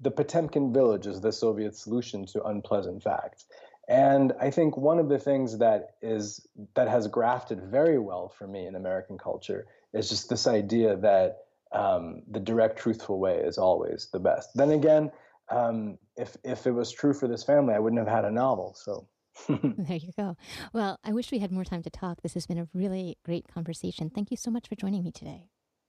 [0.00, 3.44] The Potemkin village is the Soviet solution to unpleasant facts.
[3.88, 8.46] And I think one of the things that is that has grafted very well for
[8.46, 11.38] me in American culture is just this idea that
[11.72, 14.50] um, the direct, truthful way is always the best.
[14.54, 15.10] Then again,
[15.50, 18.74] um, if if it was true for this family, I wouldn't have had a novel.
[18.76, 19.08] So.
[19.48, 20.36] there you go.
[20.74, 22.20] Well, I wish we had more time to talk.
[22.20, 24.10] This has been a really great conversation.
[24.10, 25.46] Thank you so much for joining me today.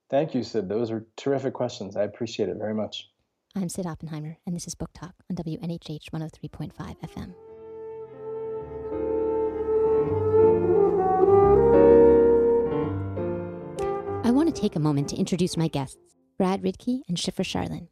[0.10, 0.70] Thank you, Cyd.
[0.70, 1.98] Those were terrific questions.
[1.98, 3.10] I appreciate it very much.
[3.56, 7.34] I'm Cyd Oppenheimer, and this is Book Talk on WNHH 103.5 FM.
[14.24, 15.98] I want to take a moment to introduce my guests,
[16.38, 17.88] Brad Ridky and Shifra Sharlin.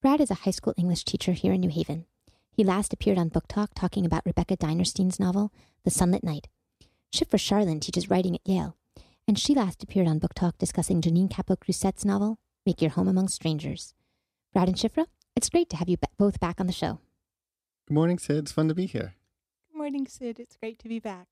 [0.00, 2.06] Brad is a high school English teacher here in New Haven.
[2.52, 6.46] He last appeared on Book Talk talking about Rebecca Dinerstein's novel, The Sunlit Night.
[7.12, 8.76] Shifra Sharlin teaches writing at Yale,
[9.26, 13.08] and she last appeared on Book Talk discussing Jennine Capó Crucet's novel, Make Your Home
[13.08, 13.92] Among Strangers.
[14.52, 17.00] Brad and Shifra, it's great to have you both back on the show.
[17.88, 18.38] Good morning, Cyd.
[18.38, 19.14] It's fun to be here.
[19.72, 20.38] Good morning, Cyd.
[20.38, 21.26] It's great to be back.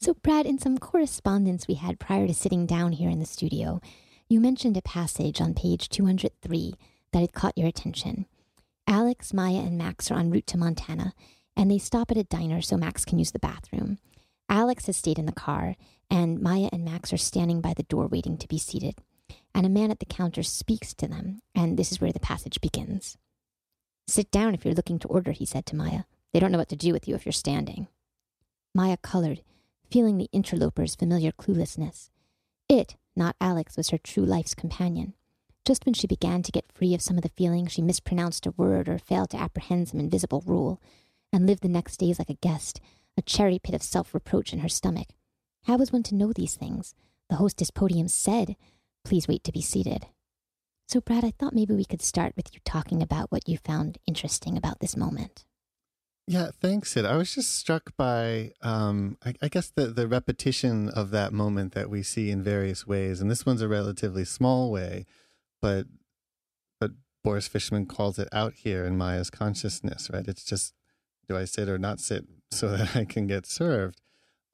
[0.00, 3.82] So, Brad, in some correspondence we had prior to sitting down here in the studio,
[4.30, 6.74] you mentioned a passage on page 203
[7.12, 8.26] that had caught your attention.
[8.86, 11.14] Alex, Maya, and Max are en route to Montana,
[11.56, 13.98] and they stop at a diner so Max can use the bathroom.
[14.48, 15.76] Alex has stayed in the car,
[16.10, 18.96] and Maya and Max are standing by the door waiting to be seated.
[19.54, 22.60] And a man at the counter speaks to them, and this is where the passage
[22.60, 23.18] begins.
[24.06, 26.04] Sit down if you're looking to order, he said to Maya.
[26.32, 27.88] They don't know what to do with you if you're standing.
[28.74, 29.42] Maya colored
[29.90, 32.10] feeling the interloper's familiar cluelessness.
[32.68, 35.14] It, not Alex, was her true life's companion.
[35.68, 38.52] Just when she began to get free of some of the feeling, she mispronounced a
[38.52, 40.80] word or failed to apprehend some invisible rule,
[41.30, 42.80] and lived the next days like a guest,
[43.18, 45.08] a cherry pit of self reproach in her stomach.
[45.64, 46.94] How was one to know these things?
[47.28, 48.56] The hostess podium said,
[49.04, 50.06] Please wait to be seated.
[50.86, 53.98] So, Brad, I thought maybe we could start with you talking about what you found
[54.06, 55.44] interesting about this moment.
[56.26, 57.04] Yeah, thanks, Cyd.
[57.04, 61.74] I was just struck by, um, I, I, guess, the, the repetition of that moment
[61.74, 63.20] that we see in various ways.
[63.20, 65.04] And this one's a relatively small way,
[65.60, 65.86] but
[66.80, 66.92] but
[67.24, 70.26] Boris Fishman calls it out here in Maya's consciousness, right?
[70.26, 70.74] It's just,
[71.28, 74.00] do I sit or not sit so that I can get served?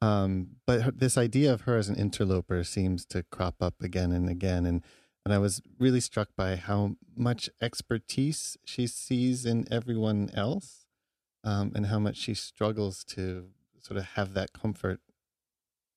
[0.01, 4.11] Um, but her, this idea of her as an interloper seems to crop up again
[4.11, 4.65] and again.
[4.65, 4.83] And,
[5.23, 10.85] and I was really struck by how much expertise she sees in everyone else
[11.43, 14.99] um, and how much she struggles to sort of have that comfort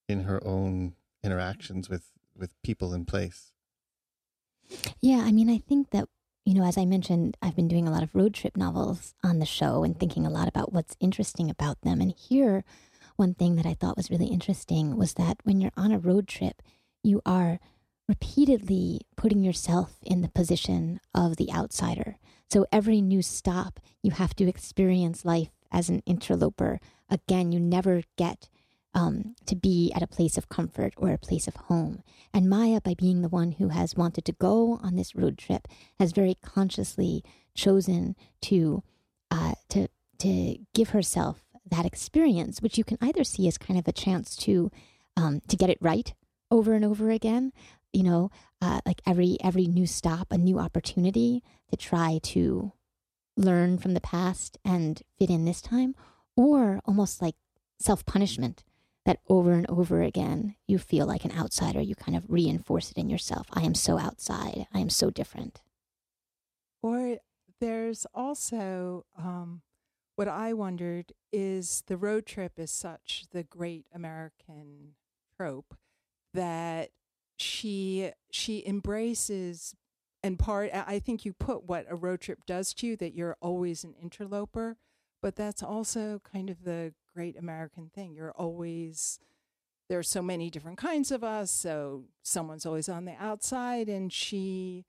[0.09, 3.53] in her own interactions with with people in place.
[5.01, 6.09] Yeah, I mean, I think that
[6.45, 9.39] you know, as I mentioned, I've been doing a lot of road trip novels on
[9.39, 12.01] the show and thinking a lot about what's interesting about them.
[12.01, 12.65] And here,
[13.17, 16.27] one thing that I thought was really interesting was that when you're on a road
[16.27, 16.63] trip,
[17.03, 17.59] you are
[18.09, 22.17] repeatedly putting yourself in the position of the outsider.
[22.51, 26.81] So every new stop, you have to experience life as an interloper.
[27.11, 28.49] Again, you never get
[28.95, 32.03] um, to be at a place of comfort or a place of home.
[32.33, 35.69] And Maya, by being the one who has wanted to go on this road trip,
[35.99, 37.23] has very consciously
[37.55, 38.83] chosen to
[39.31, 43.87] uh, to to give herself that experience, which you can either see as kind of
[43.87, 44.71] a chance to
[45.17, 46.15] um, to get it right
[46.51, 47.53] over and over again.
[47.93, 52.73] You know, uh, like every every new stop, a new opportunity to try to
[53.37, 55.95] learn from the past and fit in this time,
[56.37, 57.37] or almost like
[57.79, 58.65] self punishment
[59.05, 61.81] that over and over again you feel like an outsider.
[61.81, 63.47] You kind of reinforce it in yourself.
[63.53, 64.67] I am so outside.
[64.73, 65.63] I am so different.
[66.83, 67.19] Or
[67.61, 69.63] there's also um,
[70.17, 74.95] what I wondered is the road trip is such the great American
[75.37, 75.77] trope
[76.35, 76.91] that
[77.37, 79.75] she she embraces
[80.23, 83.37] and part I think you put what a road trip does to you that you're
[83.41, 84.77] always an interloper,
[85.23, 88.15] but that's also kind of the great American thing.
[88.15, 89.19] You're always
[89.89, 94.13] there are so many different kinds of us, so someone's always on the outside and
[94.13, 94.85] she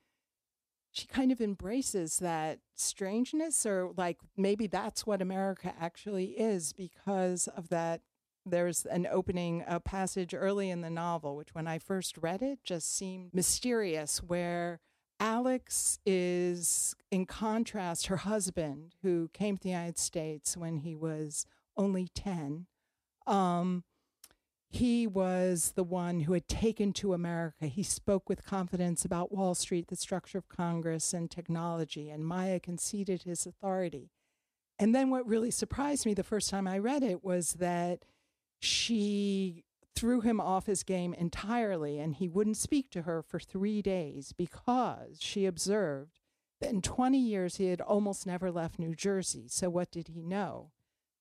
[0.92, 7.48] she kind of embraces that strangeness or like maybe that's what America actually is because
[7.48, 8.02] of that
[8.46, 12.60] there's an opening a passage early in the novel which when I first read it
[12.64, 14.82] just seemed mysterious where
[15.20, 21.46] Alex is, in contrast, her husband, who came to the United States when he was
[21.80, 22.68] only 10.
[23.26, 23.84] Um,
[24.68, 27.66] he was the one who had taken to America.
[27.66, 32.60] He spoke with confidence about Wall Street, the structure of Congress, and technology, and Maya
[32.60, 34.12] conceded his authority.
[34.78, 38.06] And then what really surprised me the first time I read it was that
[38.60, 39.64] she
[39.96, 44.34] threw him off his game entirely, and he wouldn't speak to her for three days
[44.34, 46.20] because she observed
[46.62, 49.48] that in 20 years he had almost never left New Jersey.
[49.48, 50.72] So, what did he know?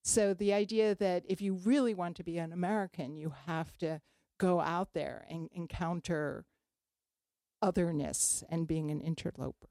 [0.09, 4.01] So, the idea that if you really want to be an American, you have to
[4.41, 6.47] go out there and encounter
[7.61, 9.69] otherness and being an interloper.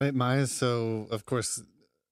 [0.00, 0.12] Right.
[0.12, 1.62] Maya's so, of course,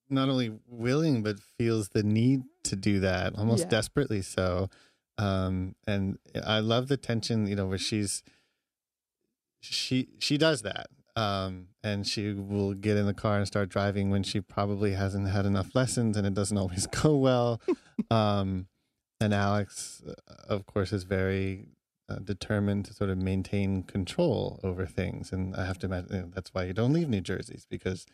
[0.08, 3.70] not only willing, but feels the need to do that, almost yeah.
[3.70, 4.70] desperately so.
[5.18, 8.22] Um, and I love the tension, you know, where she's
[9.58, 10.86] she she does that.
[11.16, 15.28] Um, and she will get in the car and start driving when she probably hasn't
[15.28, 17.60] had enough lessons and it doesn't always go well.
[18.10, 18.66] um,
[19.20, 20.14] and Alex, uh,
[20.48, 21.68] of course, is very
[22.08, 25.32] uh, determined to sort of maintain control over things.
[25.32, 28.06] And I have to imagine you know, that's why you don't leave New Jersey's because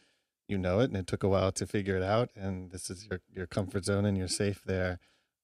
[0.48, 2.30] you know it and it took a while to figure it out.
[2.34, 4.98] And this is your, your comfort zone and you're safe there.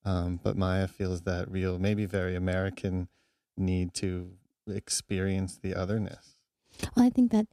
[0.05, 3.09] Um, but Maya feels that real, maybe very American
[3.57, 4.33] need to
[4.69, 6.37] experience the otherness.
[6.97, 7.47] Well, I think that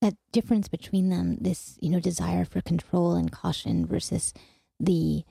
[0.00, 4.32] that difference between them, this you know desire for control and caution versus
[4.78, 5.24] the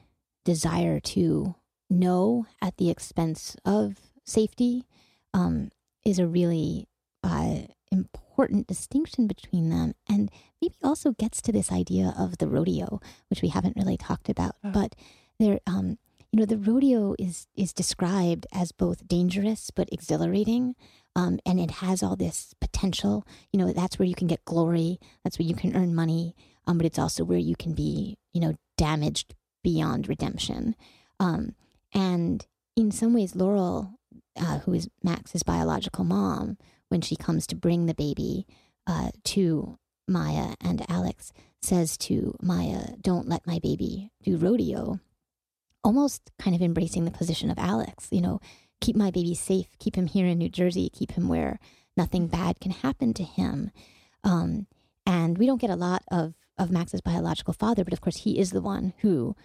[0.43, 1.55] desire to
[1.89, 4.85] know at the expense of safety,
[5.33, 5.69] um,
[6.05, 6.87] is a really
[7.23, 7.59] uh,
[7.91, 10.29] important distinction between them, and
[10.61, 14.55] maybe also gets to this idea of the rodeo, which we haven't really talked about,
[14.63, 14.71] oh.
[14.71, 14.95] but
[15.39, 15.59] there.
[15.65, 15.97] Um,
[16.33, 20.75] you know, the rodeo is is described as both dangerous but exhilarating,
[21.15, 23.25] um, and it has all this potential.
[23.51, 24.99] You know, that's where you can get glory.
[25.23, 26.35] That's where you can earn money.
[26.65, 30.75] Um, but it's also where you can be, you know, damaged beyond redemption.
[31.19, 31.55] Um,
[31.93, 33.93] and in some ways, Laurel,
[34.39, 36.57] uh, who is Max's biological mom,
[36.89, 38.45] when she comes to bring the baby
[38.85, 44.99] uh, to Maya and Alex, says to Maya, "Don't let my baby do rodeo."
[45.83, 48.41] almost kind of embracing the position of Alex, you know,
[48.81, 51.59] keep my baby safe, keep him here in New Jersey, keep him where
[51.97, 53.71] nothing bad can happen to him.
[54.23, 54.67] Um,
[55.05, 58.39] and we don't get a lot of, of Max's biological father, but of course he
[58.39, 59.35] is the one who,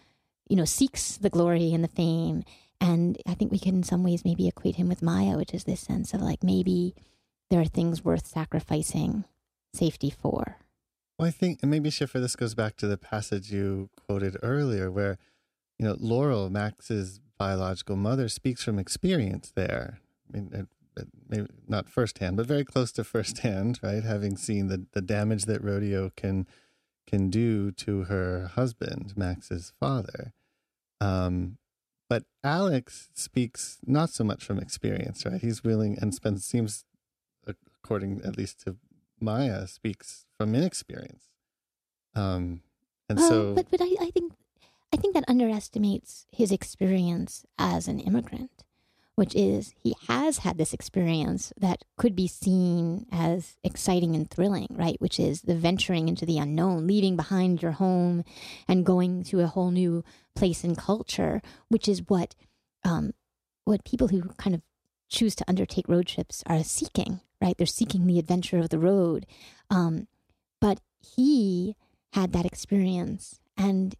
[0.48, 2.44] you know, seeks the glory and the fame.
[2.80, 5.64] And I think we can in some ways maybe equate him with Maya, which is
[5.64, 6.94] this sense of like maybe
[7.48, 9.24] there are things worth sacrificing
[9.72, 10.56] safety for.
[11.18, 14.90] Well, I think, and maybe Shifra, this goes back to the passage you quoted earlier,
[14.90, 15.18] where
[15.78, 19.98] you know, Laurel, Max's biological mother, speaks from experience there.
[20.28, 20.68] I mean,
[21.28, 24.02] maybe not firsthand, but very close to firsthand, right?
[24.02, 26.46] Having seen the, the damage that rodeo can
[27.06, 30.32] can do to her husband, Max's father.
[31.00, 31.58] Um,
[32.08, 35.40] but Alex speaks not so much from experience, right?
[35.40, 36.84] He's willing and spends seems,
[37.46, 38.76] according at least to
[39.20, 41.24] Maya, speaks from inexperience.
[42.14, 42.60] Um,
[43.08, 44.34] and uh, so, but but I, I think
[44.92, 48.64] I think that underestimates his experience as an immigrant,
[49.14, 54.68] which is he has had this experience that could be seen as exciting and thrilling,
[54.70, 54.96] right?
[55.00, 58.24] Which is the venturing into the unknown, leaving behind your home
[58.66, 60.02] and going to a whole new
[60.34, 62.34] place and culture, which is what
[62.84, 63.12] um,
[63.64, 64.62] what people who kind of
[65.08, 67.56] choose to undertake road trips are seeking, right?
[67.56, 69.26] They're seeking the adventure of the road.
[69.70, 70.08] Um,
[70.60, 71.76] but he
[72.14, 73.94] had that experience, and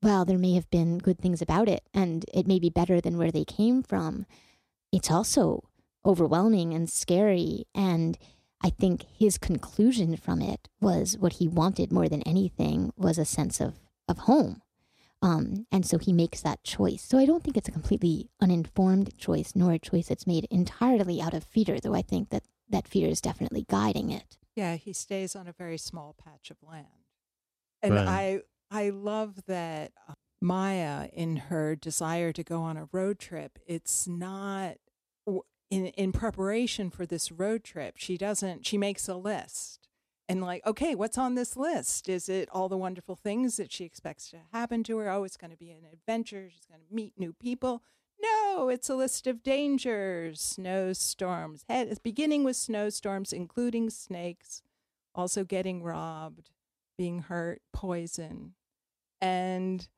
[0.00, 3.18] while there may have been good things about it, and it may be better than
[3.18, 4.26] where they came from,
[4.92, 5.64] it's also
[6.04, 7.66] overwhelming and scary.
[7.74, 8.18] And
[8.62, 13.24] I think his conclusion from it was what he wanted more than anything was a
[13.24, 13.78] sense of,
[14.08, 14.62] of home.
[15.20, 17.02] Um, and so he makes that choice.
[17.02, 21.20] So I don't think it's a completely uninformed choice, nor a choice that's made entirely
[21.20, 24.38] out of fear, though I think that that fear is definitely guiding it.
[24.54, 26.86] Yeah, he stays on a very small patch of land.
[27.82, 28.08] And Right.
[28.08, 33.58] I I love that uh, Maya in her desire to go on a road trip,
[33.66, 34.76] it's not
[35.70, 37.96] in in preparation for this road trip.
[37.96, 39.88] She doesn't she makes a list.
[40.30, 42.08] And like, okay, what's on this list?
[42.08, 45.10] Is it all the wonderful things that she expects to happen to her?
[45.10, 46.50] Oh, it's going to be an adventure.
[46.50, 47.82] She's going to meet new people.
[48.20, 54.62] No, it's a list of dangers, snowstorms, head, beginning with snowstorms, including snakes,
[55.14, 56.50] also getting robbed,
[56.98, 58.54] being hurt, poison.
[59.22, 59.88] And,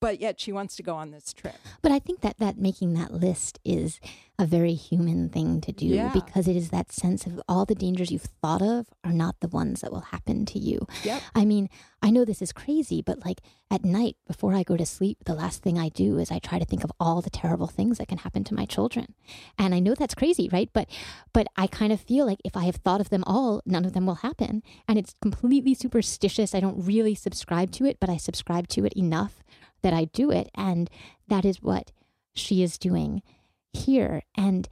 [0.00, 1.54] but yet she wants to go on this trip.
[1.82, 4.00] But I think that that making that list is
[4.38, 6.10] a very human thing to do Yeah.
[6.12, 9.48] because it is that sense of all the dangers you've thought of are not the
[9.48, 10.86] ones that will happen to you.
[11.04, 11.22] Yep.
[11.34, 11.68] I mean,
[12.02, 15.34] I know this is crazy, but like at night before I go to sleep, the
[15.34, 18.08] last thing I do is I try to think of all the terrible things that
[18.08, 19.14] can happen to my children.
[19.58, 20.70] And I know that's crazy, right?
[20.72, 20.88] But
[21.34, 23.92] but I kind of feel like if I have thought of them all, none of
[23.92, 24.62] them will happen.
[24.88, 26.54] And it's completely superstitious.
[26.54, 29.44] I don't really subscribe to it, but I subscribe to it enough
[29.82, 30.50] that I do it.
[30.54, 30.88] And
[31.28, 31.92] that is what
[32.34, 33.22] she is doing
[33.72, 34.22] here.
[34.36, 34.68] And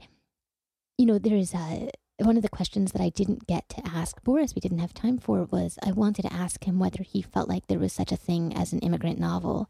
[0.97, 1.89] you know, there's a
[2.21, 5.17] one of the questions that I didn't get to ask Boris, we didn't have time
[5.19, 8.17] for, was I wanted to ask him whether he felt like there was such a
[8.17, 9.69] thing as an immigrant novel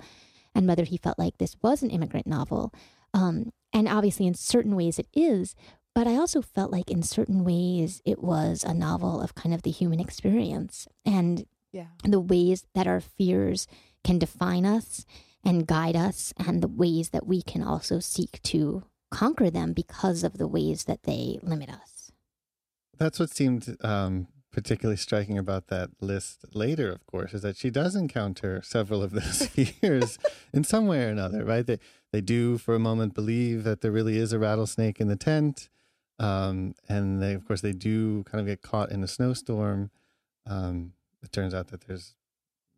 [0.55, 2.73] and whether he felt like this was an immigrant novel.
[3.13, 5.53] Um, and obviously, in certain ways, it is.
[5.93, 9.61] But I also felt like in certain ways, it was a novel of kind of
[9.61, 11.87] the human experience and Yeah.
[12.03, 13.67] the ways that our fears
[14.03, 15.05] can define us
[15.43, 20.23] and guide us, and the ways that we can also seek to conquer them because
[20.23, 22.11] of the ways that they limit us.
[22.97, 27.69] That's what seemed um, particularly striking about that list later, of course, is that she
[27.69, 30.17] does encounter several of those fears
[30.53, 31.65] in some way or another, right?
[31.65, 31.79] They,
[32.11, 35.69] they do, for a moment, believe that there really is a rattlesnake in the tent.
[36.17, 39.91] Um, and they, of course, they do kind of get caught in a snowstorm.
[40.45, 42.15] Um, it turns out that there's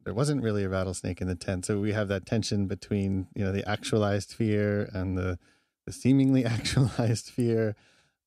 [0.04, 3.44] there wasn't really a rattlesnake in the tent, so we have that tension between you
[3.44, 5.38] know the actualized fear and the
[5.86, 7.76] the seemingly actualized fear.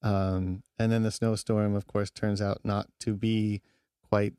[0.03, 3.63] Um, and then the snowstorm, of course, turns out not to be
[4.09, 4.35] quite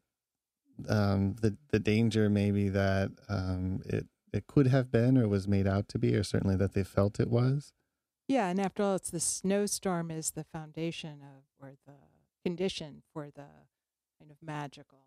[0.87, 5.65] um, the the danger maybe that um, it it could have been or was made
[5.65, 7.73] out to be, or certainly that they felt it was.
[8.27, 11.93] Yeah, and after all, it's the snowstorm is the foundation of, or the
[12.43, 13.47] condition for the
[14.19, 15.04] kind of magical,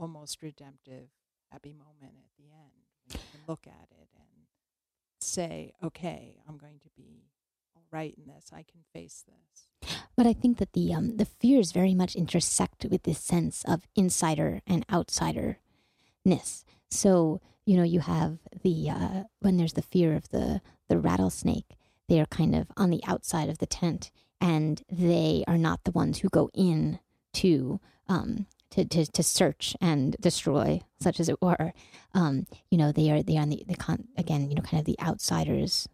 [0.00, 1.08] almost redemptive,
[1.52, 2.86] happy moment at the end.
[3.06, 4.46] When you can look at it and
[5.20, 7.26] say, okay, I'm going to be
[7.76, 8.50] all right in this.
[8.52, 9.96] I can face this.
[10.16, 13.86] But I think that the um, the fears very much intersect with this sense of
[13.96, 16.64] insider and outsiderness.
[16.90, 21.76] So you know, you have the uh, when there's the fear of the the rattlesnake,
[22.08, 25.92] they are kind of on the outside of the tent, and they are not the
[25.92, 26.98] ones who go in
[27.34, 31.72] to um, to, to to search and destroy, such as it were.
[32.14, 34.80] Um, you know, they are they are on the, the con- again, you know, kind
[34.80, 35.88] of the outsiders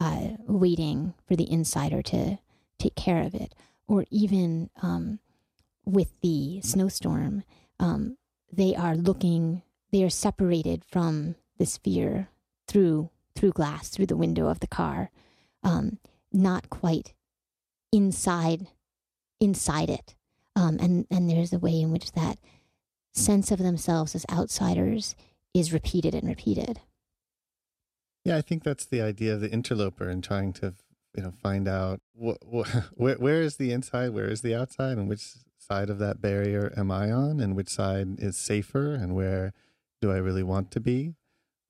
[0.00, 2.38] uh, waiting for the insider to
[2.78, 3.54] take care of it.
[3.86, 5.18] Or even um,
[5.84, 7.42] with the snowstorm,
[7.80, 8.18] um,
[8.52, 9.62] they are looking,
[9.92, 12.28] they are separated from this fear
[12.66, 15.10] through through glass, through the window of the car,
[15.62, 15.98] um,
[16.32, 17.14] not quite
[17.92, 18.66] inside
[19.40, 20.14] inside it.
[20.58, 22.38] Um, and and there's a way in which that
[23.14, 25.14] sense of themselves as outsiders
[25.54, 26.80] is repeated and repeated.
[28.24, 30.74] Yeah, I think that's the idea of the interloper and trying to,
[31.16, 34.98] you know, find out wh- wh- where where is the inside, where is the outside,
[34.98, 39.14] and which side of that barrier am I on, and which side is safer, and
[39.14, 39.52] where
[40.00, 41.14] do I really want to be?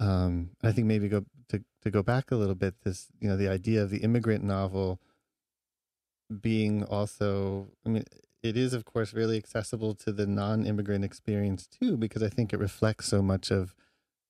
[0.00, 2.74] Um, I think maybe go to to go back a little bit.
[2.84, 4.98] This, you know, the idea of the immigrant novel
[6.40, 8.04] being also, I mean,
[8.48, 12.58] it is of course really accessible to the non-immigrant experience too, because I think it
[12.58, 13.74] reflects so much of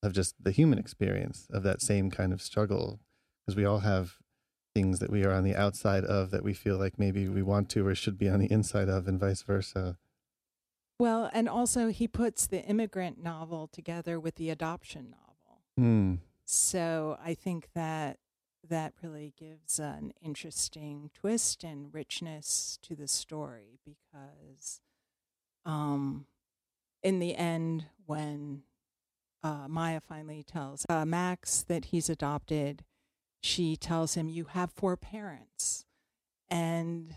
[0.02, 3.00] of just the human experience of that same kind of struggle
[3.44, 4.18] because we all have
[4.74, 7.68] things that we are on the outside of that we feel like maybe we want
[7.70, 9.96] to or should be on the inside of and vice versa
[11.00, 15.62] Well, and also he puts the immigrant novel together with the adoption novel.
[15.76, 16.14] Hmm.
[16.44, 18.18] So I think that
[18.68, 24.80] that really gives an interesting twist and richness to the story because
[25.64, 26.26] um,
[27.02, 28.62] in the end, when
[29.42, 32.84] uh, Maya finally tells uh, Max that he's adopted,
[33.40, 35.84] she tells him, You have four parents.
[36.50, 37.14] And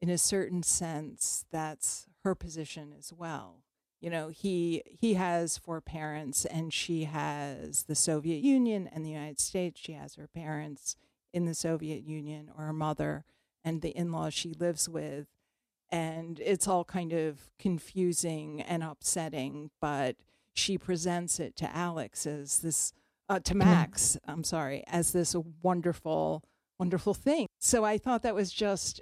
[0.00, 3.62] in a certain sense, that's her position as well.
[4.00, 9.10] You know, he he has four parents and she has the Soviet Union and the
[9.10, 9.80] United States.
[9.80, 10.96] She has her parents
[11.32, 13.24] in the Soviet Union or her mother
[13.64, 15.26] and the in-laws she lives with.
[15.90, 20.16] And it's all kind of confusing and upsetting, but
[20.52, 22.92] she presents it to Alex as this
[23.28, 26.44] uh, to Max, I'm sorry, as this wonderful,
[26.78, 27.46] wonderful thing.
[27.58, 29.00] So I thought that was just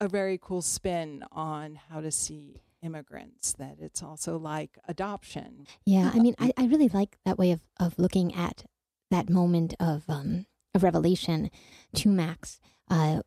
[0.00, 5.66] a very cool spin on how to see immigrants, that it's also like adoption.
[5.86, 8.64] Yeah, I mean, I, I really like that way of, of looking at
[9.10, 11.50] that moment of, um, of revelation
[11.94, 12.60] to Max.
[12.90, 13.22] Uh,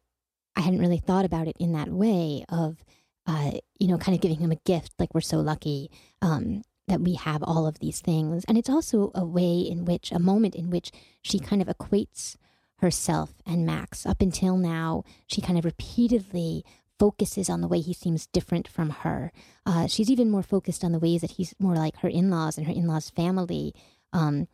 [0.55, 2.83] I hadn't really thought about it in that way of,
[3.25, 5.89] uh, you know, kind of giving him a gift, like we're so lucky.
[6.21, 8.45] Um, that we have all of these things.
[8.45, 10.91] And it's also a way in which, a moment in which
[11.21, 12.37] she kind of equates
[12.77, 14.05] herself and Max.
[14.05, 16.63] Up until now, she kind of repeatedly
[16.99, 19.31] focuses on the way he seems different from her.
[19.65, 22.57] Uh, she's even more focused on the ways that he's more like her in laws
[22.57, 23.73] and her in laws' family.
[24.13, 24.47] Um,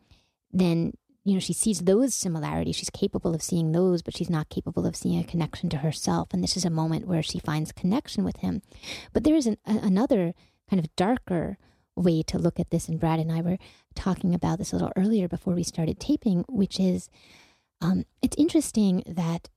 [0.52, 0.92] then,
[1.24, 2.76] you know, she sees those similarities.
[2.76, 6.28] She's capable of seeing those, but she's not capable of seeing a connection to herself.
[6.32, 8.62] And this is a moment where she finds connection with him.
[9.12, 10.34] But there is an, a, another
[10.68, 11.58] kind of darker
[11.96, 12.88] way to look at this.
[12.88, 13.58] And Brad and I were
[13.94, 17.08] talking about this a little earlier before we started taping, which is
[17.80, 19.48] um, it's interesting that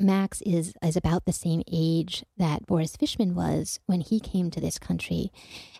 [0.00, 4.60] Max is is about the same age that Boris Fishman was when he came to
[4.60, 5.30] this country,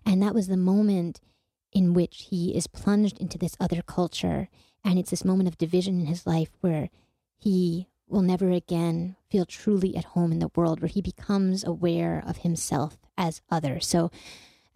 [0.04, 1.20] and that was the moment
[1.72, 4.48] in which he is plunged into this other culture,
[4.84, 6.90] and it's this moment of division in his life where
[7.38, 12.22] he will never again feel truly at home in the world, where he becomes aware
[12.26, 13.80] of himself as other.
[13.80, 14.10] So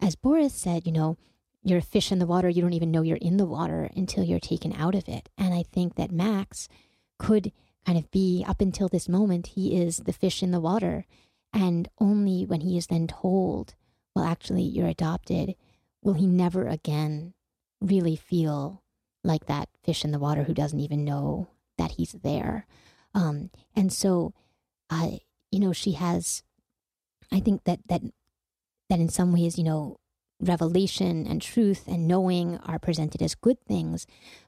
[0.01, 1.17] as Boris said, you know,
[1.63, 4.23] you're a fish in the water, you don't even know you're in the water until
[4.23, 5.29] you're taken out of it.
[5.37, 6.67] And I think that Max
[7.19, 7.51] could
[7.87, 11.05] kind of be, up until this moment, he is the fish in the water.
[11.53, 13.75] And only when he is then told,
[14.13, 15.55] well, actually, you're adopted,
[16.03, 17.33] will he never again
[17.79, 18.83] really feel
[19.23, 22.67] like that fish in the water who doesn't even know that he's there.
[23.13, 24.33] Um, and so,
[24.89, 25.11] uh,
[25.49, 26.43] you know, she has,
[27.31, 28.01] I think that, that
[28.89, 29.99] that in some ways, you know,
[30.39, 34.05] revelation and truth and knowing are presented as good things,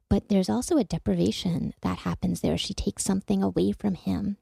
[0.10, 2.58] but there's also a deprivation that happens there.
[2.58, 4.38] She takes something away from him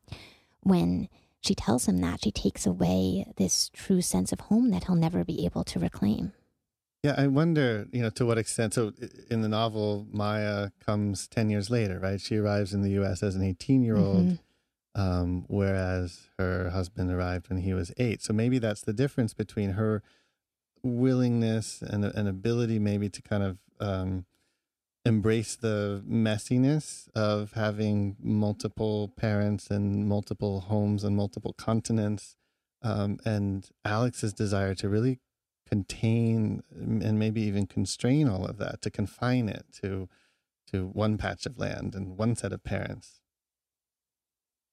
[0.62, 1.10] when
[1.42, 2.24] she tells him that.
[2.24, 6.34] She takes away this true sense of home that he'll never be able to reclaim.
[7.04, 8.74] Yeah, I wonder, you know, to what extent.
[8.74, 8.92] So
[9.30, 12.20] in the novel, Maya comes 10 years later, right?
[12.20, 13.24] She arrives in the U.S.
[13.24, 14.26] as an 18 year old.
[14.26, 14.36] Mm-hmm
[14.98, 18.24] um, whereas her husband arrived when he was eight.
[18.24, 20.02] So maybe that's the difference between her
[20.84, 24.26] willingness and an ability, maybe to kind of um,
[25.06, 32.36] embrace the messiness of having multiple parents and multiple homes and multiple continents,
[32.82, 35.20] um, and Alex's desire to really
[35.68, 40.08] contain and maybe even constrain all of that, to confine it to
[40.72, 43.22] to one patch of land and one set of parents.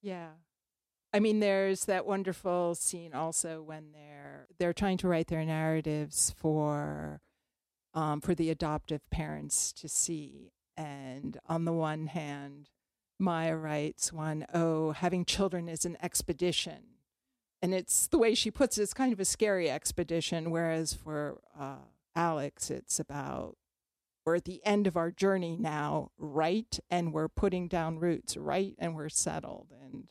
[0.03, 0.31] Yeah.
[1.15, 6.35] I mean, there's that wonderful scene also when they're they're trying to write their narratives
[6.37, 7.21] for
[7.95, 10.51] um, for the adoptive parents to see.
[10.77, 12.71] And on the one hand,
[13.21, 16.83] Maya writes one, oh, having children is an expedition.
[17.63, 20.51] And it's the way she puts it, it's kind of a scary expedition.
[20.51, 21.87] Whereas for uh,
[22.17, 23.57] Alex, it's about
[24.27, 26.77] we're at the end of our journey now, right?
[26.91, 28.75] And we're putting down roots, right?
[28.81, 29.69] And we're settled.
[29.81, 30.09] And.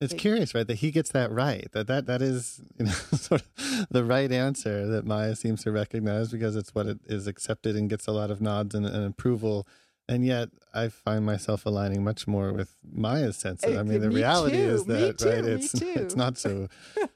[0.00, 0.66] It's it, curious, right?
[0.66, 1.66] That he gets that right.
[1.72, 5.72] That that that is, you know, sort of the right answer that Maya seems to
[5.72, 9.04] recognize because it's what it is accepted and gets a lot of nods and, and
[9.04, 9.66] approval
[10.08, 13.74] and yet I find myself aligning much more with Maya's sense of.
[13.74, 16.68] Eh, I mean, the me reality too, is that too, right, it's it's not so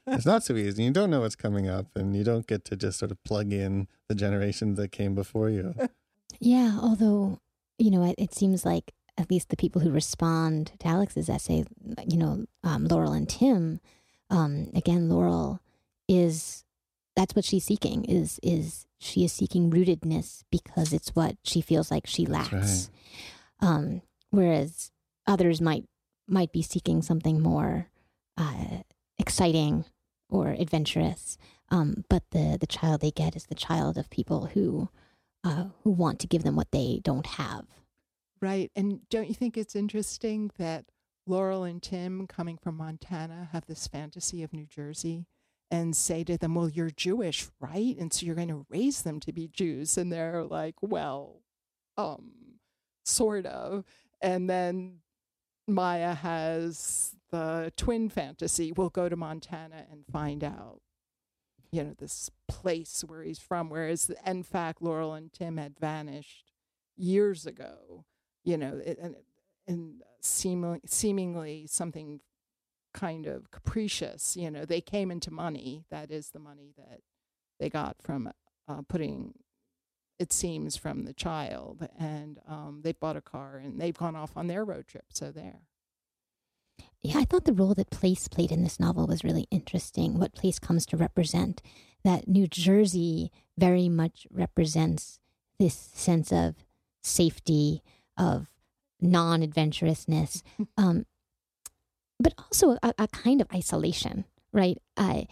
[0.07, 0.83] it's not so easy.
[0.83, 3.51] You don't know what's coming up, and you don't get to just sort of plug
[3.51, 5.73] in the generations that came before you.
[6.39, 7.39] Yeah, although
[7.77, 11.63] you know, it, it seems like at least the people who respond to Alex's essay,
[12.07, 13.79] you know, um, Laurel and Tim.
[14.29, 15.59] Um, again, Laurel
[16.07, 16.63] is
[17.15, 21.91] that's what she's seeking is is she is seeking rootedness because it's what she feels
[21.91, 22.89] like she lacks.
[23.61, 23.67] Right.
[23.69, 24.01] Um,
[24.31, 24.91] whereas
[25.27, 25.85] others might
[26.27, 27.89] might be seeking something more
[28.37, 28.81] uh,
[29.19, 29.85] exciting
[30.29, 31.37] or adventurous.
[31.69, 34.89] Um, but the the child they get is the child of people who
[35.43, 37.65] uh, who want to give them what they don't have.
[38.43, 38.71] Right.
[38.75, 40.83] And don't you think it's interesting that
[41.25, 45.27] Laurel and Tim, coming from Montana, have this fantasy of New Jersey
[45.71, 47.95] and say to them, Well, you're Jewish, right?
[47.97, 49.97] And so you're going to raise them to be Jews.
[49.97, 51.39] And they're like, Well,
[51.95, 52.33] um,
[53.05, 53.85] sort of.
[54.21, 54.97] And then
[55.65, 58.73] Maya has the twin fantasy.
[58.73, 60.81] We'll go to Montana and find out,
[61.71, 63.69] you know, this place where he's from.
[63.69, 66.51] Whereas, in fact, Laurel and Tim had vanished
[66.97, 68.03] years ago,
[68.43, 69.15] you know, and,
[69.67, 72.19] and seemingly, seemingly something
[72.93, 74.37] kind of capricious.
[74.37, 75.85] You know, they came into money.
[75.89, 77.01] That is the money that
[77.59, 78.31] they got from
[78.67, 79.33] uh, putting,
[80.19, 81.87] it seems, from the child.
[81.99, 85.05] And um, they bought a car and they've gone off on their road trip.
[85.09, 85.61] So there.
[87.01, 90.17] Yeah, I thought the role that place played in this novel was really interesting.
[90.17, 91.61] What place comes to represent
[92.05, 95.19] that New Jersey very much represents
[95.59, 96.55] this sense of
[97.01, 97.83] safety,
[98.17, 98.47] of
[99.01, 100.43] non adventurousness,
[100.77, 101.05] um,
[102.19, 104.77] but also a, a, kind of isolation, right?
[104.97, 105.23] Uh,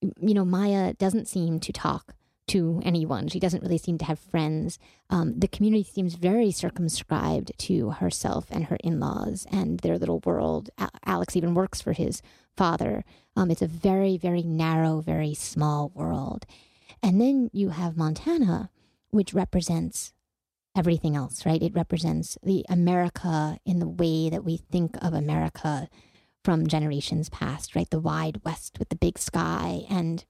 [0.00, 2.14] you know, Maya doesn't seem to talk
[2.48, 3.28] to anyone.
[3.28, 4.78] She doesn't really seem to have friends.
[5.08, 10.20] Um, the community seems very circumscribed to herself and her in laws and their little
[10.24, 10.68] world.
[10.78, 12.22] A- Alex even works for his
[12.56, 13.04] father.
[13.36, 16.44] Um, it's a very, very narrow, very small world.
[17.02, 18.70] And then you have Montana,
[19.10, 20.12] which represents
[20.76, 21.62] everything else, right?
[21.62, 25.88] It represents the America in the way that we think of America
[26.44, 27.90] from generations past, right?
[27.90, 30.24] The wide west with the big sky and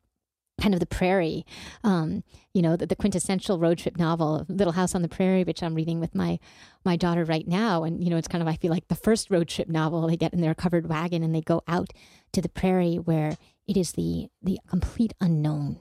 [0.61, 1.47] kind of the prairie,
[1.83, 2.23] um,
[2.53, 5.75] you know, the, the, quintessential road trip novel, Little House on the Prairie, which I'm
[5.75, 6.39] reading with my
[6.85, 7.83] my daughter right now.
[7.85, 10.07] And you know, it's kind of I feel like the first road trip novel.
[10.07, 11.91] They get in their covered wagon and they go out
[12.33, 13.37] to the prairie where
[13.67, 15.79] it is the the complete unknown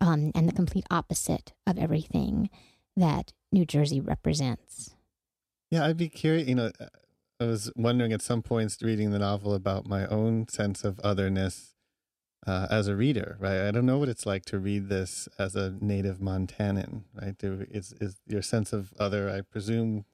[0.00, 2.50] um, and the complete opposite of everything
[3.00, 4.94] that New Jersey represents.
[5.70, 6.48] Yeah, I'd be curious.
[6.48, 6.70] You know,
[7.40, 11.74] I was wondering at some points reading the novel about my own sense of otherness
[12.46, 13.60] uh, as a reader, right?
[13.60, 17.36] I don't know what it's like to read this as a native Montanan, right?
[17.40, 19.28] Is is your sense of other?
[19.28, 20.04] I presume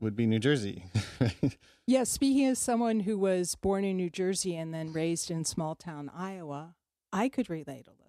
[0.00, 0.84] would be New Jersey,
[1.20, 1.56] right?
[1.86, 2.04] Yeah.
[2.04, 6.10] Speaking as someone who was born in New Jersey and then raised in small town
[6.14, 6.74] Iowa,
[7.12, 8.04] I could relate a little.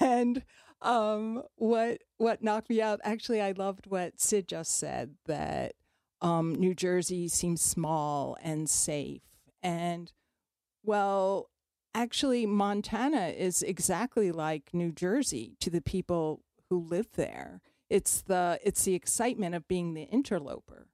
[0.00, 0.44] And
[0.84, 3.00] um, what what knocked me out?
[3.02, 5.72] Actually, I loved what Cyd just said that
[6.20, 9.22] um, New Jersey seems small and safe.
[9.62, 10.12] And
[10.84, 11.48] well,
[11.94, 17.62] actually, Montana is exactly like New Jersey to the people who live there.
[17.88, 20.88] It's the it's the excitement of being the interloper,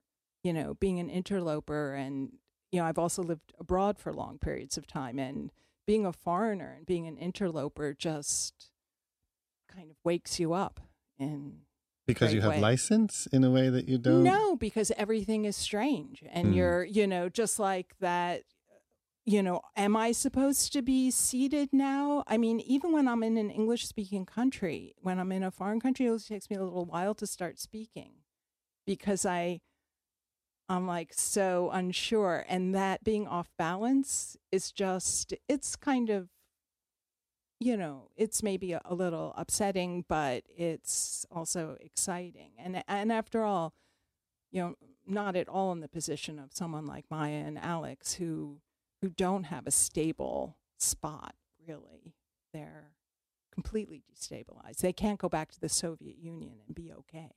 [0.44, 2.34] you know, being an interloper, and
[2.70, 5.50] you know, I've also lived abroad for long periods of time, and
[5.86, 8.69] being a foreigner and being an interloper just
[9.74, 10.80] kind of wakes you up
[11.18, 11.60] and
[12.06, 12.60] because you have way.
[12.60, 16.56] license in a way that you don't no because everything is strange and mm.
[16.56, 18.42] you're you know just like that
[19.24, 23.36] you know am i supposed to be seated now i mean even when i'm in
[23.36, 26.62] an english speaking country when i'm in a foreign country it always takes me a
[26.62, 28.12] little while to start speaking
[28.86, 29.60] because i
[30.68, 36.28] i'm like so unsure and that being off balance is just it's kind of
[37.60, 42.52] you know, it's maybe a, a, little upsetting, but it's also exciting.
[42.58, 43.74] And and after all,
[44.50, 44.74] you know,
[45.06, 48.60] not at all in the position of someone like Maya and Alex who
[49.02, 51.34] who don't have a stable spot
[51.68, 52.14] really.
[52.52, 52.90] They're
[53.52, 54.78] completely destabilized.
[54.78, 57.30] They can't go back to the Soviet Union and be okay.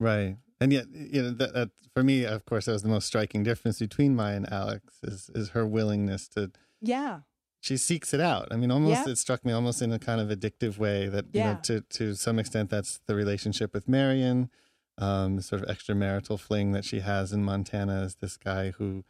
[0.00, 0.36] Right.
[0.60, 3.42] And yet, you know, that, that for me, of course, that was the most striking
[3.42, 6.50] difference between Maya and Alex is is her willingness to
[6.80, 7.20] yeah
[7.60, 8.48] she seeks it out.
[8.50, 9.12] I mean, almost yeah.
[9.12, 11.48] it struck me almost in a kind of addictive way that yeah.
[11.48, 14.50] you know, to to some extent that's the relationship with Marion,
[14.98, 19.04] um, the sort of extramarital fling that she has in Montana is this guy who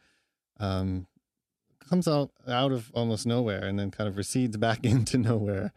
[0.59, 1.07] um,
[1.89, 5.73] comes out out of almost nowhere and then kind of recedes back into nowhere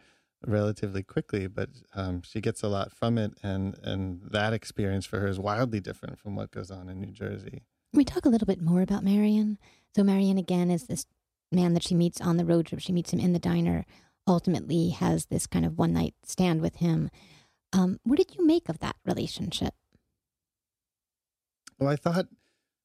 [0.45, 1.47] relatively quickly.
[1.47, 5.39] But um, she gets a lot from it, and and that experience for her is
[5.39, 7.63] wildly different from what goes on in New Jersey.
[7.93, 9.57] we talk a little bit more about Marion?
[9.93, 11.05] So Marion again is this
[11.51, 13.85] man that she meets on the road trip, she meets him in the diner,
[14.27, 17.09] ultimately has this kind of one night stand with him.
[17.73, 19.73] Um, what did you make of that relationship?
[21.79, 22.27] Well, I thought,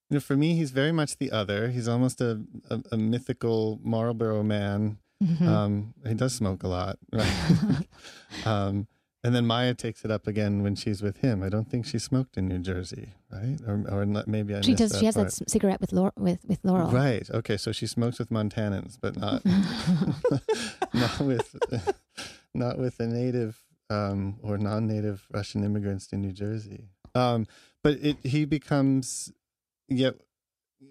[0.09, 1.69] you know, for me, he's very much the other.
[1.69, 4.99] He's almost a, a, a mythical Marlboro man.
[5.23, 5.49] Mm-hmm.
[5.49, 7.87] Um, he does smoke a lot, right?
[8.47, 8.87] um,
[9.27, 11.43] and then Maya takes it up again when she's with him.
[11.43, 13.59] I don't think she smoked in New Jersey, right?
[13.67, 14.93] Or, or not, maybe I she does.
[14.93, 15.33] That she has part.
[15.33, 16.93] that cigarette with Laurel, with with Laurel.
[16.93, 17.29] Right.
[17.29, 17.57] Okay.
[17.57, 19.45] So she smokes with Montanans, but not
[20.95, 21.57] not with
[22.55, 23.59] not with the native
[23.91, 26.91] um, or non-native Russian immigrants to New Jersey.
[27.17, 27.49] Um,
[27.83, 29.33] but it, he becomes
[29.89, 30.15] yet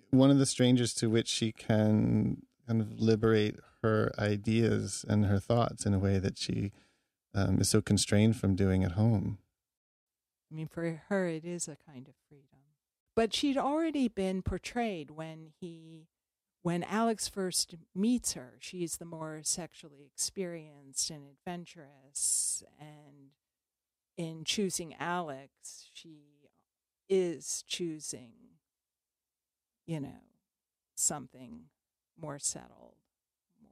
[0.10, 5.40] one of the strangers to which she can kind of liberate her ideas and her
[5.40, 6.74] thoughts in a way that she
[7.36, 9.38] um, is so constrained from doing at home.
[10.52, 12.60] I mean, for her, it is a kind of freedom.
[13.16, 16.08] But she'd already been portrayed when he,
[16.62, 18.54] when Alex first meets her.
[18.60, 22.64] She's the more sexually experienced and adventurous.
[22.80, 23.32] And
[24.18, 26.50] in choosing Alex, she
[27.10, 28.34] is choosing,
[29.86, 30.24] you know,
[30.96, 31.66] something
[32.20, 32.96] more settled,
[33.62, 33.72] more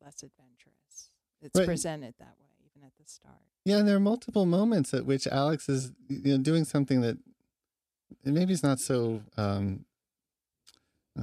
[0.00, 0.85] less adventurous.
[1.42, 1.66] It's Right.
[1.66, 3.34] presented that way, even at the start.
[3.64, 7.18] Yeah, and there are multiple moments at which Alex is you know doing something that
[8.24, 9.84] maybe is not so um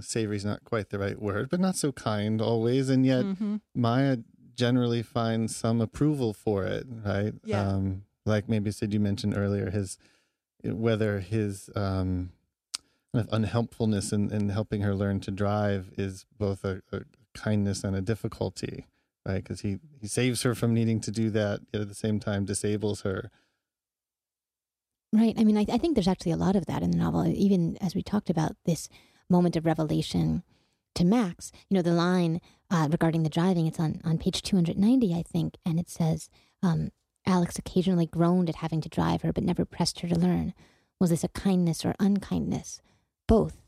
[0.01, 3.61] savory is not quite the right word, but not so kind always, and yet Mhm.
[3.75, 4.17] Maya
[4.55, 7.33] generally finds some approval for it, right?
[7.45, 7.67] Yeah.
[7.69, 9.97] Um, like maybe Cyd, you mentioned earlier, his
[10.63, 12.31] whether his um,
[13.13, 17.01] kind of unhelpfulness in, in helping her learn to drive is both a, a
[17.33, 18.85] kindness and a difficulty,
[19.25, 19.43] right?
[19.43, 22.45] Because he, he saves her from needing to do that, yet at the same time
[22.45, 23.31] disables her.
[25.13, 25.35] Right.
[25.37, 27.27] I mean, I, I think there's actually a lot of that in the novel.
[27.27, 28.89] Even as we talked about this
[29.29, 30.43] moment of revelation
[30.95, 35.13] to Max, you know, the line uh, regarding the driving, it's on, on page 290,
[35.13, 36.29] I think, and it says,
[36.63, 36.91] um,
[37.25, 40.53] Alex occasionally groaned at having to drive her, but never pressed her to learn.
[40.99, 42.81] Was this a kindness or unkindness?
[43.27, 43.62] Both.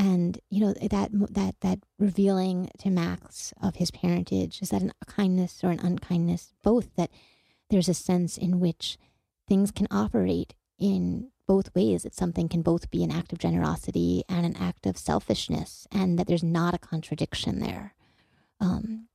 [0.00, 4.94] And you know that that that revealing to Max of his parentage is that an,
[5.02, 6.54] a kindness or an unkindness?
[6.62, 6.96] Both.
[6.96, 7.10] That
[7.68, 8.96] there's a sense in which
[9.46, 14.24] things can operate in both ways that something can both be an act of generosity
[14.26, 17.94] and an act of selfishness, and that there's not a contradiction there.
[18.58, 19.08] Um,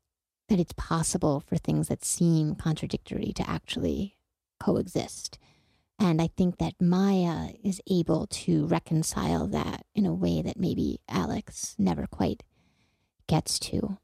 [0.49, 4.17] that it's possible for things that seem contradictory to actually
[4.59, 5.39] coexist.
[5.97, 10.99] And I think that Maya is able to reconcile that in a way that maybe
[11.07, 12.43] Alex never quite
[13.27, 13.97] gets to.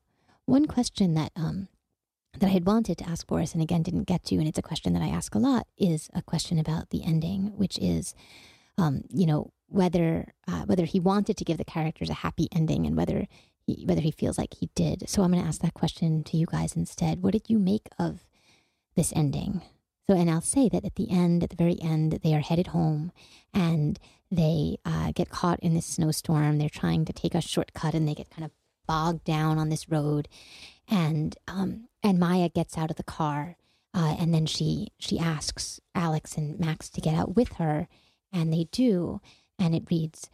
[0.45, 1.67] One question that um,
[2.39, 4.63] that I had wanted to ask Boris and again didn't get to, and it's a
[4.63, 8.15] question that I ask a lot, is a question about the ending, which is,
[8.77, 12.85] um, you know, whether uh, whether he wanted to give the characters a happy ending
[12.85, 13.27] and whether
[13.65, 15.09] he, whether he feels like he did.
[15.09, 17.21] So I'm going to ask that question to you guys instead.
[17.21, 18.25] What did you make of
[18.95, 19.61] this ending?
[20.09, 22.67] So, and I'll say that at the end, at the very end, they are headed
[22.67, 23.11] home
[23.53, 23.99] and
[24.29, 26.57] they uh, get caught in this snowstorm.
[26.57, 28.51] They're trying to take a shortcut and they get kind of
[28.87, 30.27] bogged down on this road.
[30.87, 33.55] And um, and Maya gets out of the car
[33.93, 37.87] uh, and then she she asks Alex and Max to get out with her,
[38.31, 39.19] and they do.
[39.59, 40.29] And it reads,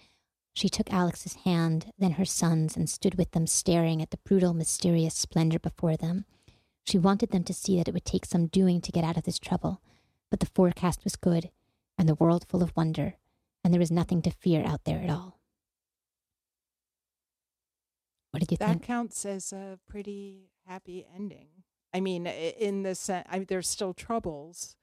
[0.53, 4.53] she took Alex's hand, then her son's, and stood with them staring at the brutal,
[4.53, 6.25] mysterious splendor before them.
[6.87, 9.23] She wanted them to see that it would take some doing to get out of
[9.23, 9.81] this trouble,
[10.31, 11.51] but the forecast was good,
[11.97, 13.15] and the world full of wonder,
[13.61, 15.41] and there was nothing to fear out there at all.
[18.31, 18.81] What did you that think?
[18.81, 21.47] That counts as a pretty happy ending.
[21.93, 24.77] I mean, in the sense, I mean, there's still troubles,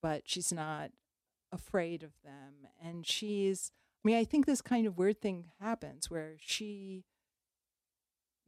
[0.00, 0.92] but she's not
[1.50, 3.72] afraid of them, and she's.
[4.04, 7.06] I mean, I think this kind of weird thing happens where she.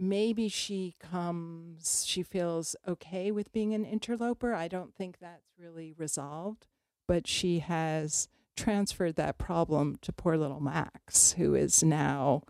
[0.03, 4.53] Maybe she comes, she feels okay with being an interloper.
[4.53, 6.66] I don't think that's really resolved,
[7.07, 8.26] but she has
[8.57, 12.42] transferred that problem to poor little Max, who is now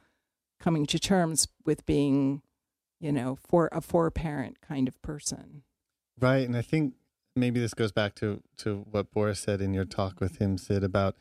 [0.58, 2.40] coming to terms with being,
[2.98, 5.62] you know, for a four parent kind of person.
[6.18, 6.46] Right.
[6.46, 6.94] And I think
[7.36, 10.82] maybe this goes back to, to what Boris said in your talk with him, Cyd,
[10.82, 11.16] about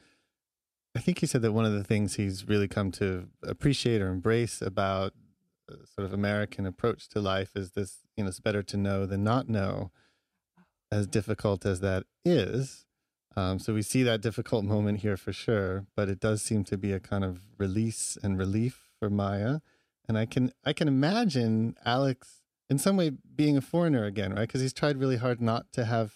[0.95, 4.09] I think he said that one of the things he's really come to appreciate or
[4.09, 5.13] embrace about
[5.85, 9.23] sort of American approach to life is this, you know, it's better to know than
[9.23, 9.91] not know,
[10.91, 12.85] as difficult as that is.
[13.35, 16.77] Um, so we see that difficult moment here for sure, but it does seem to
[16.77, 19.59] be a kind of release and relief for Maya.
[20.07, 24.47] And I can I can imagine Alex in some way being a foreigner again, right?
[24.47, 26.15] Because he's tried really hard not to have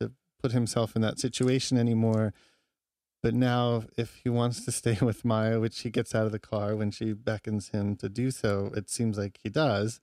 [0.00, 2.32] to put himself in that situation anymore.
[3.24, 6.38] But now, if he wants to stay with Maya, which he gets out of the
[6.38, 9.98] car when she beckons him to do so, it seems like he does,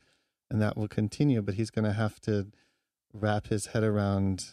[0.50, 1.44] and that will continue.
[1.44, 2.48] But he's going to have to
[3.14, 4.46] wrap his head around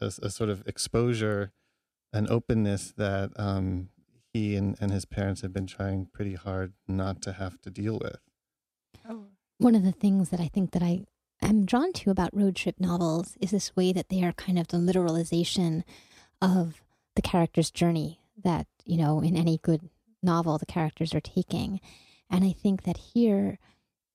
[0.00, 1.50] a, a sort of exposure
[2.12, 3.88] and openness that um,
[4.32, 7.98] he and, and his parents have been trying pretty hard not to have to deal
[8.00, 8.20] with.
[9.08, 9.24] Oh,
[9.58, 11.06] One of the things that I think that I
[11.42, 14.68] am drawn to about road trip novels is this way that they are kind of
[14.68, 15.82] the literalization
[16.40, 16.80] of
[17.14, 19.88] the character's journey that, you know, in any good
[20.22, 21.80] novel the characters are taking.
[22.30, 23.58] And I think that here,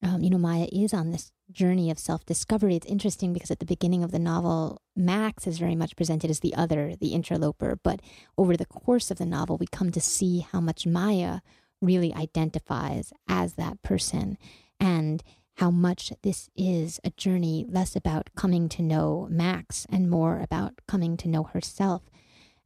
[0.02, 2.76] um, you know, Maya is on this journey of self discovery.
[2.76, 6.40] It's interesting because at the beginning of the novel, Max is very much presented as
[6.40, 7.80] the other, the interloper.
[7.82, 8.02] But
[8.38, 11.40] over the course of the novel, we come to see how much Maya
[11.82, 14.38] really identifies as that person
[14.80, 15.24] and
[15.58, 20.82] how much this is a journey less about coming to know Max and more about
[20.88, 22.04] coming to know herself.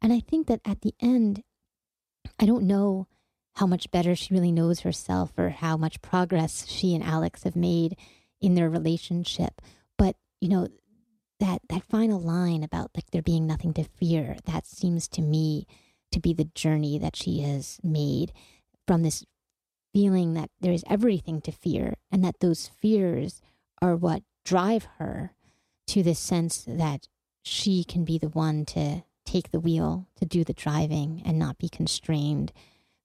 [0.02, 1.44] And I think that at the end,
[2.40, 3.08] I don't know
[3.56, 7.56] how much better she really knows herself or how much progress she and Alex have
[7.56, 7.98] made
[8.40, 9.62] in their relationship.
[9.98, 10.68] But, you know,
[11.40, 15.68] that that final line about like there being nothing to fear, that seems to me
[16.12, 18.32] to be the journey that she has made
[18.88, 19.26] from this
[19.94, 23.42] feeling that there is everything to fear and that those fears
[23.82, 25.34] are what drive her
[25.88, 27.08] to this sense that
[27.44, 31.58] she can be the one to take the wheel, to do the driving, and not
[31.58, 32.52] be constrained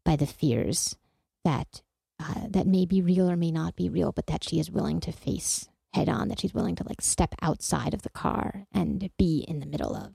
[0.04, 0.96] by the fears
[1.44, 1.82] that
[2.18, 5.00] uh, that may be real or may not be real, but that she is willing
[5.00, 6.28] to face head on.
[6.28, 9.94] That she's willing to like step outside of the car and be in the middle
[9.94, 10.12] of.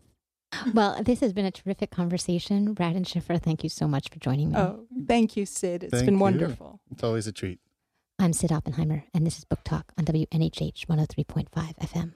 [0.74, 2.74] Well, this has been a terrific conversation.
[2.74, 4.58] Brad and Shifra, thank you so much for joining me.
[4.58, 5.84] Oh, thank you, Cyd.
[5.84, 6.20] It's Thank been you.
[6.20, 6.82] wonderful.
[6.92, 7.60] It's always a treat.
[8.20, 11.48] I'm Cyd Oppenheimer, and this is Book Talk on WNHH 103.5
[11.80, 12.14] FM.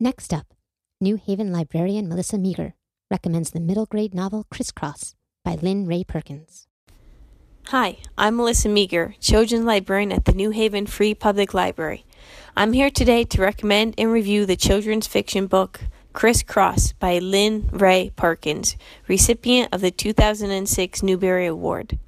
[0.00, 0.54] Next up,
[0.98, 2.74] New Haven librarian Melissa Meager
[3.10, 6.66] recommends the middle grade novel Crisscross by Lynne Rae Perkins.
[7.66, 12.04] Hi, I'm Melissa Meager, Children's Librarian at the New Haven Free Public Library.
[12.56, 15.82] I'm here today to recommend and review the children's fiction book
[16.12, 18.76] Crisscross by Lynne Rae Perkins,
[19.06, 21.98] recipient of the 2006 Newbery Award.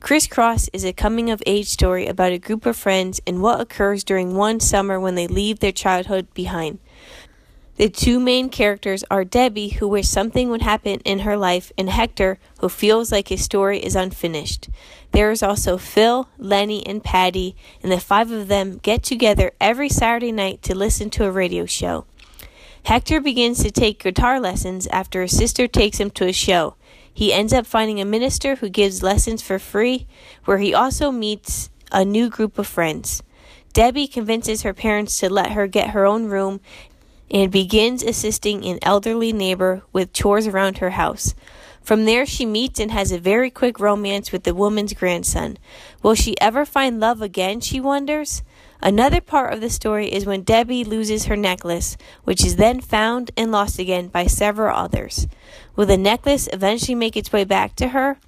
[0.00, 4.04] Crisscross is a coming of age story about a group of friends and what occurs
[4.04, 6.78] during one summer when they leave their childhood behind.
[7.76, 11.90] The two main characters are Debbie, who wishes something would happen in her life, and
[11.90, 14.68] Hector, who feels like his story is unfinished.
[15.10, 19.88] There is also Phil, Lenny, and Patty, and the five of them get together every
[19.88, 22.04] Saturday night to listen to a radio show.
[22.84, 26.76] Hector begins to take guitar lessons after his sister takes him to a show.
[27.12, 30.06] He ends up finding a minister who gives lessons for free,
[30.44, 33.22] where he also meets a new group of friends.
[33.72, 36.60] Debbie convinces her parents to let her get her own room
[37.30, 41.34] and begins assisting an elderly neighbor with chores around her house.
[41.82, 45.58] From there, she meets and has a very quick romance with the woman's grandson.
[46.02, 48.42] Will she ever find love again, she wonders?
[48.80, 53.30] Another part of the story is when Debbie loses her necklace, which is then found
[53.36, 55.26] and lost again by several others.
[55.76, 58.18] Will the necklace eventually make its way back to her?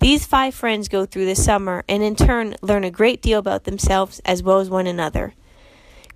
[0.00, 3.64] These five friends go through the summer and in turn learn a great deal about
[3.64, 5.34] themselves as well as one another.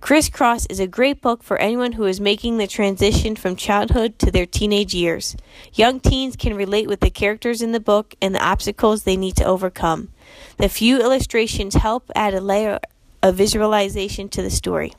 [0.01, 4.31] Crisscross is a great book for anyone who is making the transition from childhood to
[4.31, 5.37] their teenage years.
[5.73, 9.35] Young teens can relate with the characters in the book and the obstacles they need
[9.37, 10.09] to overcome.
[10.57, 12.79] The few illustrations help add a layer
[13.21, 14.91] of visualization to the story.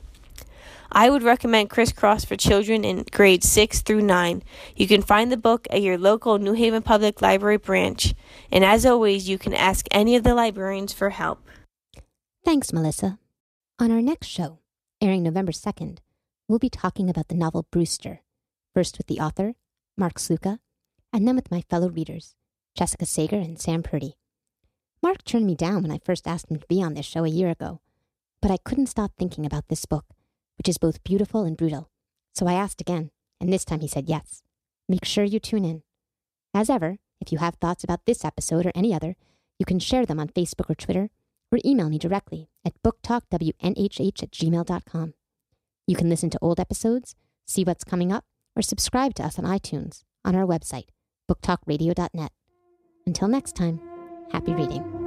[0.89, 4.41] I would recommend Crisscross for children in grades 6 through 9.
[4.77, 8.13] You can find the book at your local New Haven Public Library branch,
[8.51, 11.45] and as always, you can ask any of the librarians for help.
[12.45, 13.19] Thanks, Melissa.
[13.79, 14.59] On our next show,
[15.03, 15.97] airing November 2nd,
[16.47, 18.21] we'll be talking about the novel Brewster,
[18.73, 19.53] first with the author,
[19.97, 20.59] Mark Slouka,
[21.11, 22.35] and then with my fellow readers,
[22.73, 24.15] Jessica Sager and Sam Purdy.
[25.01, 27.29] Mark turned me down when I first asked him to be on this show a
[27.29, 27.81] year ago,
[28.41, 30.05] but I couldn't stop thinking about this book,
[30.57, 31.89] which is both beautiful and brutal.
[32.33, 34.41] So I asked again, and this time he said yes.
[34.87, 35.83] Make sure you tune in.
[36.53, 39.17] As ever, if you have thoughts about this episode or any other,
[39.59, 41.09] you can share them on Facebook or Twitter,
[41.53, 45.13] or email me directly at booktalkwnhh at gmail.com.
[45.85, 48.25] You can listen to old episodes, see what's coming up,
[48.55, 50.87] or subscribe to us on iTunes on our website,
[51.29, 52.31] booktalkradio.net.
[53.05, 53.81] Until next time,
[54.31, 55.02] happy reading.